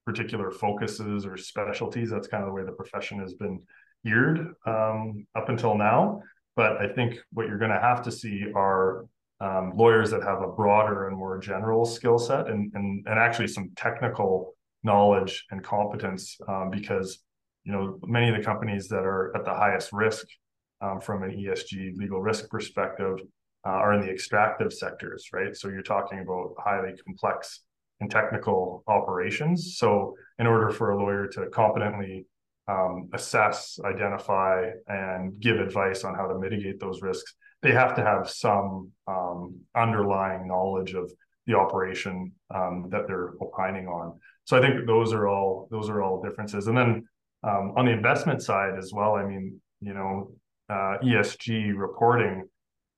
particular 0.04 0.50
focuses 0.50 1.26
or 1.26 1.36
specialties. 1.36 2.10
That's 2.10 2.28
kind 2.28 2.42
of 2.42 2.48
the 2.48 2.52
way 2.52 2.64
the 2.64 2.72
profession 2.72 3.18
has 3.20 3.34
been 3.34 3.62
geared 4.04 4.54
um, 4.66 5.26
up 5.34 5.48
until 5.48 5.76
now. 5.76 6.20
But 6.54 6.76
I 6.78 6.88
think 6.88 7.18
what 7.32 7.48
you're 7.48 7.58
going 7.58 7.72
to 7.72 7.80
have 7.80 8.02
to 8.04 8.12
see 8.12 8.44
are 8.54 9.06
um, 9.40 9.72
lawyers 9.74 10.10
that 10.12 10.22
have 10.22 10.40
a 10.40 10.48
broader 10.48 11.08
and 11.08 11.16
more 11.16 11.38
general 11.38 11.84
skill 11.84 12.18
set 12.18 12.46
and, 12.46 12.72
and, 12.74 13.04
and 13.06 13.18
actually 13.18 13.48
some 13.48 13.72
technical 13.76 14.54
knowledge 14.82 15.44
and 15.50 15.62
competence 15.62 16.38
um, 16.48 16.70
because 16.70 17.18
you 17.66 17.72
know 17.72 17.98
many 18.06 18.30
of 18.30 18.36
the 18.36 18.44
companies 18.44 18.88
that 18.88 19.04
are 19.04 19.36
at 19.36 19.44
the 19.44 19.52
highest 19.52 19.92
risk 19.92 20.26
um, 20.80 21.00
from 21.00 21.24
an 21.24 21.30
ESG 21.30 21.96
legal 21.96 22.20
risk 22.20 22.48
perspective 22.48 23.18
uh, 23.66 23.70
are 23.70 23.94
in 23.94 24.00
the 24.00 24.10
extractive 24.10 24.72
sectors, 24.72 25.28
right? 25.32 25.54
So 25.56 25.68
you're 25.68 25.82
talking 25.82 26.20
about 26.20 26.54
highly 26.58 26.94
complex 27.04 27.62
and 28.00 28.10
technical 28.10 28.84
operations. 28.86 29.78
So, 29.78 30.14
in 30.38 30.46
order 30.46 30.70
for 30.70 30.90
a 30.90 30.98
lawyer 30.98 31.26
to 31.28 31.48
competently 31.48 32.26
um, 32.68 33.08
assess, 33.12 33.78
identify, 33.84 34.70
and 34.86 35.40
give 35.40 35.58
advice 35.58 36.04
on 36.04 36.14
how 36.14 36.26
to 36.26 36.38
mitigate 36.38 36.78
those 36.78 37.02
risks, 37.02 37.34
they 37.62 37.72
have 37.72 37.96
to 37.96 38.02
have 38.02 38.28
some 38.28 38.90
um, 39.08 39.58
underlying 39.74 40.46
knowledge 40.46 40.94
of 40.94 41.10
the 41.46 41.54
operation 41.54 42.32
um, 42.54 42.88
that 42.90 43.06
they're 43.06 43.32
opining 43.40 43.88
on. 43.88 44.20
So, 44.44 44.56
I 44.56 44.60
think 44.60 44.86
those 44.86 45.12
are 45.12 45.26
all 45.26 45.68
those 45.70 45.88
are 45.88 46.02
all 46.02 46.22
differences. 46.22 46.66
And 46.66 46.76
then 46.76 47.08
um, 47.42 47.72
on 47.76 47.86
the 47.86 47.92
investment 47.92 48.42
side 48.42 48.78
as 48.78 48.92
well, 48.92 49.14
I 49.14 49.24
mean, 49.24 49.60
you 49.80 49.94
know, 49.94 50.32
uh, 50.68 50.98
ESG 51.02 51.76
reporting 51.76 52.44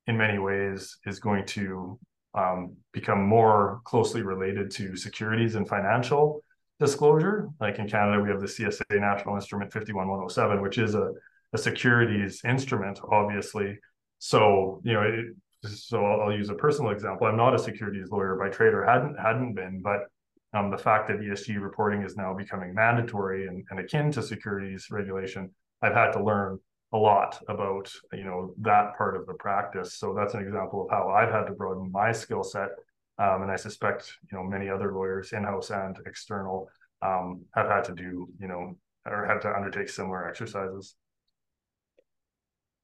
in 0.07 0.17
many 0.17 0.39
ways 0.39 0.97
is 1.05 1.21
going 1.21 1.45
to 1.47 1.99
um, 2.35 2.77
become 2.93 3.27
more 3.27 3.81
closely 3.85 4.23
related 4.23 4.71
to 4.73 4.97
securities 4.97 5.55
and 5.55 5.69
financial 5.69 6.43
disclosure. 6.81 7.49
Like 7.61 7.79
in 7.79 7.89
Canada, 7.89 8.23
we 8.23 8.31
have 8.31 8.41
the 8.41 8.47
CSA 8.47 9.01
National 9.01 9.35
Instrument 9.35 9.73
51107, 9.73 10.63
which 10.63 10.79
is 10.79 10.95
a, 10.95 11.11
a 11.53 11.59
securities 11.59 12.41
instrument, 12.45 13.01
obviously. 13.11 13.79
So, 14.19 14.81
you 14.85 14.95
know, 14.95 15.03
it, 15.03 15.69
so 15.69 16.05
I'll, 16.05 16.23
I'll, 16.23 16.33
use 16.33 16.51
a 16.51 16.55
personal 16.55 16.93
example. 16.93 17.27
I'm 17.27 17.37
not 17.37 17.55
a 17.55 17.59
securities 17.59 18.11
lawyer 18.11 18.37
by 18.37 18.49
trade 18.49 18.75
or 18.75 18.85
hadn't 18.85 19.17
hadn't 19.17 19.55
been, 19.55 19.81
but 19.83 20.03
um, 20.55 20.71
the 20.71 20.79
fact 20.79 21.09
that 21.09 21.21
ESG 21.21 21.61
reporting 21.61 22.03
is 22.03 22.17
now 22.17 22.35
becoming 22.35 22.75
mandatory 22.75 23.47
and, 23.47 23.65
and 23.71 23.81
akin 23.81 24.11
to 24.13 24.23
securities 24.23 24.89
regulation, 24.91 25.51
I've 25.83 25.95
had 25.95 26.13
to 26.13 26.25
learn 26.25 26.59
a 26.93 26.97
lot 26.97 27.39
about 27.49 27.93
you 28.13 28.25
know 28.25 28.55
that 28.63 28.97
part 28.97 29.17
of 29.17 29.27
the 29.27 29.35
practice. 29.35 29.95
So 29.95 30.15
that's 30.15 30.35
an 30.35 30.41
example 30.41 30.85
of 30.85 30.91
how 30.91 31.11
I've 31.11 31.31
had 31.31 31.45
to 31.45 31.53
broaden 31.53 31.93
my 31.93 32.13
skill 32.13 32.43
set, 32.43 32.71
um, 33.19 33.43
and 33.43 33.51
I 33.51 33.57
suspect 33.57 34.11
you 34.31 34.39
know 34.39 34.45
many 34.45 34.71
other 34.71 34.93
lawyers, 34.93 35.33
in-house 35.33 35.71
and 35.71 35.99
external, 36.07 36.69
um, 37.03 37.43
have 37.55 37.69
had 37.69 37.85
to 37.85 37.95
do 37.95 38.29
you 38.41 38.49
know 38.49 38.77
or 39.05 39.27
have 39.27 39.41
to 39.43 39.55
undertake 39.55 39.89
similar 39.89 40.27
exercises. 40.27 40.95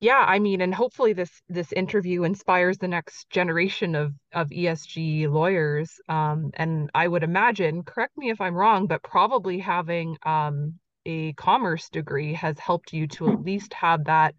Yeah, 0.05 0.23
I 0.29 0.39
mean, 0.39 0.61
and 0.61 0.75
hopefully 0.75 1.15
this 1.15 1.31
this 1.49 1.73
interview 1.73 2.25
inspires 2.25 2.77
the 2.77 2.89
next 2.89 3.31
generation 3.31 3.95
of 3.95 4.13
of 4.35 4.51
ESG 4.51 5.29
lawyers. 5.29 5.99
Um, 6.11 6.51
and 6.57 6.91
I 6.95 7.09
would 7.09 7.23
imagine, 7.23 7.85
correct 7.85 8.15
me 8.19 8.29
if 8.29 8.39
I'm 8.39 8.55
wrong, 8.55 8.87
but 8.87 9.03
probably 9.03 9.59
having 9.61 10.19
um, 10.27 10.79
a 11.07 11.33
commerce 11.33 11.89
degree 11.89 12.35
has 12.35 12.59
helped 12.59 12.93
you 12.93 13.07
to 13.17 13.31
at 13.31 13.43
least 13.43 13.73
have 13.73 14.05
that 14.05 14.35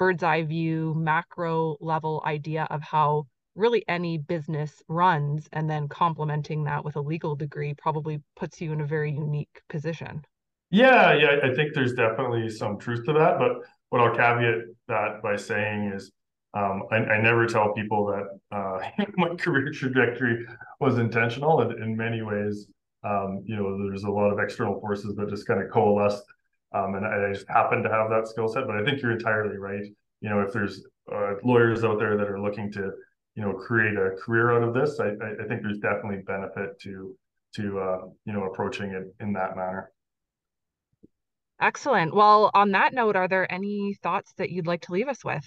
bird's 0.00 0.24
eye 0.24 0.42
view 0.42 0.94
macro 0.96 1.76
level 1.80 2.20
idea 2.26 2.66
of 2.68 2.82
how 2.82 3.28
really 3.54 3.84
any 3.86 4.18
business 4.18 4.82
runs 4.88 5.48
and 5.52 5.70
then 5.70 5.86
complementing 5.86 6.64
that 6.64 6.84
with 6.84 6.96
a 6.96 7.00
legal 7.00 7.36
degree 7.36 7.72
probably 7.72 8.20
puts 8.34 8.60
you 8.60 8.72
in 8.72 8.80
a 8.80 8.86
very 8.86 9.12
unique 9.12 9.62
position. 9.68 10.24
Yeah, 10.70 11.14
yeah, 11.14 11.36
I 11.44 11.54
think 11.54 11.72
there's 11.72 11.94
definitely 11.94 12.48
some 12.50 12.80
truth 12.80 13.04
to 13.04 13.12
that. 13.12 13.38
But 13.38 13.58
what 13.94 14.02
I'll 14.02 14.16
caveat 14.16 14.64
that 14.88 15.22
by 15.22 15.36
saying 15.36 15.92
is 15.94 16.10
um, 16.52 16.82
I, 16.90 16.96
I, 16.96 17.22
never 17.22 17.46
tell 17.46 17.72
people 17.74 18.06
that 18.06 18.56
uh, 18.56 18.80
my 19.16 19.36
career 19.36 19.70
trajectory 19.70 20.44
was 20.80 20.98
intentional. 20.98 21.60
In 21.60 21.96
many 21.96 22.20
ways, 22.20 22.66
um, 23.04 23.44
you 23.44 23.54
know, 23.54 23.88
there's 23.88 24.02
a 24.02 24.10
lot 24.10 24.32
of 24.32 24.40
external 24.40 24.80
forces 24.80 25.14
that 25.14 25.28
just 25.30 25.46
kind 25.46 25.62
of 25.62 25.70
coalesced. 25.70 26.24
Um, 26.72 26.96
and 26.96 27.06
I 27.06 27.32
just 27.32 27.46
happen 27.48 27.84
to 27.84 27.88
have 27.88 28.10
that 28.10 28.26
skill 28.26 28.48
set. 28.48 28.66
But 28.66 28.78
I 28.78 28.84
think 28.84 29.00
you're 29.00 29.12
entirely 29.12 29.58
right. 29.58 29.86
You 30.20 30.28
know, 30.28 30.40
if 30.40 30.52
there's 30.52 30.84
uh, 31.14 31.34
lawyers 31.44 31.84
out 31.84 32.00
there 32.00 32.16
that 32.16 32.28
are 32.28 32.42
looking 32.42 32.72
to, 32.72 32.90
you 33.36 33.42
know, 33.42 33.52
create 33.52 33.94
a 33.94 34.16
career 34.20 34.50
out 34.50 34.64
of 34.64 34.74
this, 34.74 34.98
I, 34.98 35.10
I 35.10 35.46
think 35.46 35.62
there's 35.62 35.78
definitely 35.78 36.24
benefit 36.26 36.80
to 36.80 37.16
to 37.54 37.78
uh, 37.78 37.98
you 38.26 38.32
know 38.32 38.42
approaching 38.46 38.90
it 38.90 39.14
in 39.20 39.34
that 39.34 39.56
manner. 39.56 39.92
Excellent. 41.60 42.14
Well, 42.14 42.50
on 42.54 42.72
that 42.72 42.92
note, 42.92 43.16
are 43.16 43.28
there 43.28 43.50
any 43.50 43.96
thoughts 44.02 44.32
that 44.38 44.50
you'd 44.50 44.66
like 44.66 44.82
to 44.82 44.92
leave 44.92 45.08
us 45.08 45.24
with? 45.24 45.44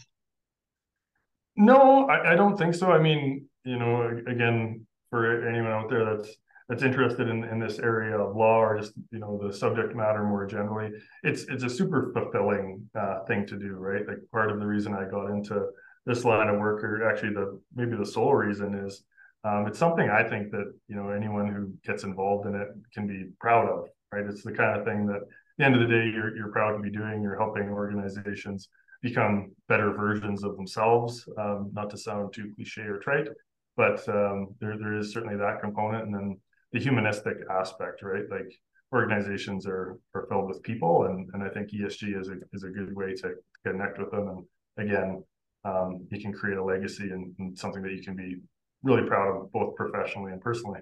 No, 1.56 2.08
I, 2.08 2.34
I 2.34 2.36
don't 2.36 2.58
think 2.58 2.76
so. 2.76 2.92
I 2.92 3.00
mean, 3.00 3.48
you 3.66 3.78
know, 3.78 4.22
again, 4.28 4.86
for 5.10 5.48
anyone 5.48 5.72
out 5.72 5.90
there 5.90 6.16
that's 6.16 6.30
that's 6.70 6.84
interested 6.84 7.30
in, 7.30 7.46
in 7.46 7.60
this 7.60 7.80
area 7.80 8.18
of 8.18 8.36
law 8.36 8.58
or 8.58 8.78
just 8.78 8.92
you 9.12 9.20
know 9.20 9.40
the 9.42 9.54
subject 9.54 9.96
matter 9.96 10.24
more 10.24 10.46
generally, 10.46 10.92
it's 11.24 11.44
it's 11.44 11.64
a 11.64 11.70
super 11.70 12.12
fulfilling 12.14 12.90
uh, 12.98 13.24
thing 13.26 13.46
to 13.48 13.58
do, 13.58 13.74
right? 13.74 14.08
Like 14.08 14.20
part 14.32 14.52
of 14.52 14.60
the 14.60 14.66
reason 14.66 14.94
I 14.94 15.10
got 15.10 15.30
into 15.30 15.68
this 16.06 16.24
line 16.24 16.48
of 16.48 16.60
work, 16.60 16.84
or 16.84 17.10
actually 17.10 17.34
the 17.34 17.60
maybe 17.76 17.96
the 17.96 18.06
sole 18.06 18.34
reason 18.34 18.76
is 18.76 19.04
um, 19.44 19.66
it's 19.68 19.80
something 19.80 20.10
I 20.10 20.24
think 20.24 20.52
that 20.52 20.74
you 20.88 20.96
know 20.96 21.10
anyone 21.10 21.48
who 21.54 21.74
gets 21.90 22.04
involved 22.04 22.48
in 22.48 22.56
it 22.56 22.68
can 22.94 23.08
be 23.08 23.30
proud 23.40 23.70
of, 23.70 23.88
right? 24.12 24.26
It's 24.26 24.44
the 24.44 24.52
kind 24.52 24.78
of 24.78 24.86
thing 24.86 25.06
that 25.08 25.22
at 25.22 25.28
the 25.58 25.66
end 25.66 25.76
of 25.76 25.82
the 25.82 25.88
day 25.88 26.10
you're 26.14 26.36
you're 26.36 26.52
proud 26.52 26.74
to 26.74 26.80
be 26.80 26.92
doing. 26.92 27.22
You're 27.22 27.38
helping 27.38 27.70
organizations 27.70 28.70
become 29.02 29.52
better 29.68 29.92
versions 29.92 30.44
of 30.44 30.56
themselves. 30.56 31.28
Um, 31.38 31.72
not 31.74 31.90
to 31.92 31.98
sound 31.98 32.34
too 32.34 32.52
cliche 32.56 32.82
or 32.82 33.00
trite, 33.00 33.28
but 33.76 34.08
um, 34.10 34.50
there 34.60 34.78
there 34.78 34.96
is 34.98 35.14
certainly 35.14 35.38
that 35.38 35.62
component, 35.62 36.06
and 36.06 36.14
then 36.14 36.40
the 36.72 36.80
humanistic 36.80 37.38
aspect, 37.50 38.02
right? 38.04 38.30
Like 38.30 38.54
organizations 38.94 39.66
are 39.68 40.00
are 40.14 40.28
filled 40.30 40.48
with 40.48 40.64
people, 40.64 41.06
and 41.06 41.30
and 41.34 41.44
I 41.44 41.50
think 41.50 41.72
ESG 41.72 42.20
is 42.20 42.30
a 42.30 42.36
is 42.54 42.64
a 42.64 42.70
good 42.70 42.96
way 42.96 43.14
to 43.16 43.34
connect 43.66 44.00
with 44.00 44.12
them. 44.12 44.46
And 44.78 44.90
again, 44.90 45.24
um, 45.64 46.08
you 46.12 46.22
can 46.22 46.34
create 46.34 46.58
a 46.58 46.64
legacy 46.64 47.10
and, 47.10 47.34
and 47.40 47.58
something 47.58 47.82
that 47.82 47.94
you 47.94 48.04
can 48.04 48.16
be 48.16 48.38
really 48.84 49.08
proud 49.08 49.36
of, 49.36 49.52
both 49.52 49.76
professionally 49.76 50.32
and 50.32 50.42
personally. 50.42 50.80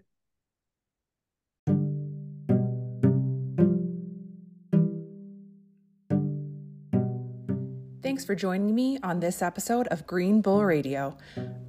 For 8.26 8.34
joining 8.34 8.74
me 8.74 8.98
on 9.04 9.20
this 9.20 9.44
episode 9.44 9.86
of 9.90 10.08
Green 10.08 10.42
Bull 10.42 10.66
Radio. 10.66 11.16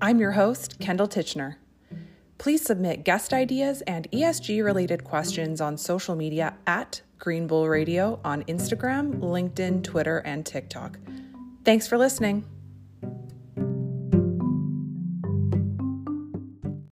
I'm 0.00 0.18
your 0.18 0.32
host, 0.32 0.78
Kendall 0.80 1.06
Titchener. 1.06 1.56
Please 2.38 2.64
submit 2.64 3.04
guest 3.04 3.34
ideas 3.34 3.82
and 3.82 4.10
ESG 4.10 4.64
related 4.64 5.04
questions 5.04 5.60
on 5.60 5.76
social 5.76 6.16
media 6.16 6.54
at 6.66 7.02
Green 7.18 7.46
Bull 7.46 7.68
Radio 7.68 8.20
on 8.24 8.42
Instagram, 8.44 9.18
LinkedIn, 9.18 9.84
Twitter, 9.84 10.18
and 10.18 10.46
TikTok. 10.46 10.98
Thanks 11.62 11.86
for 11.86 11.98
listening. 11.98 12.46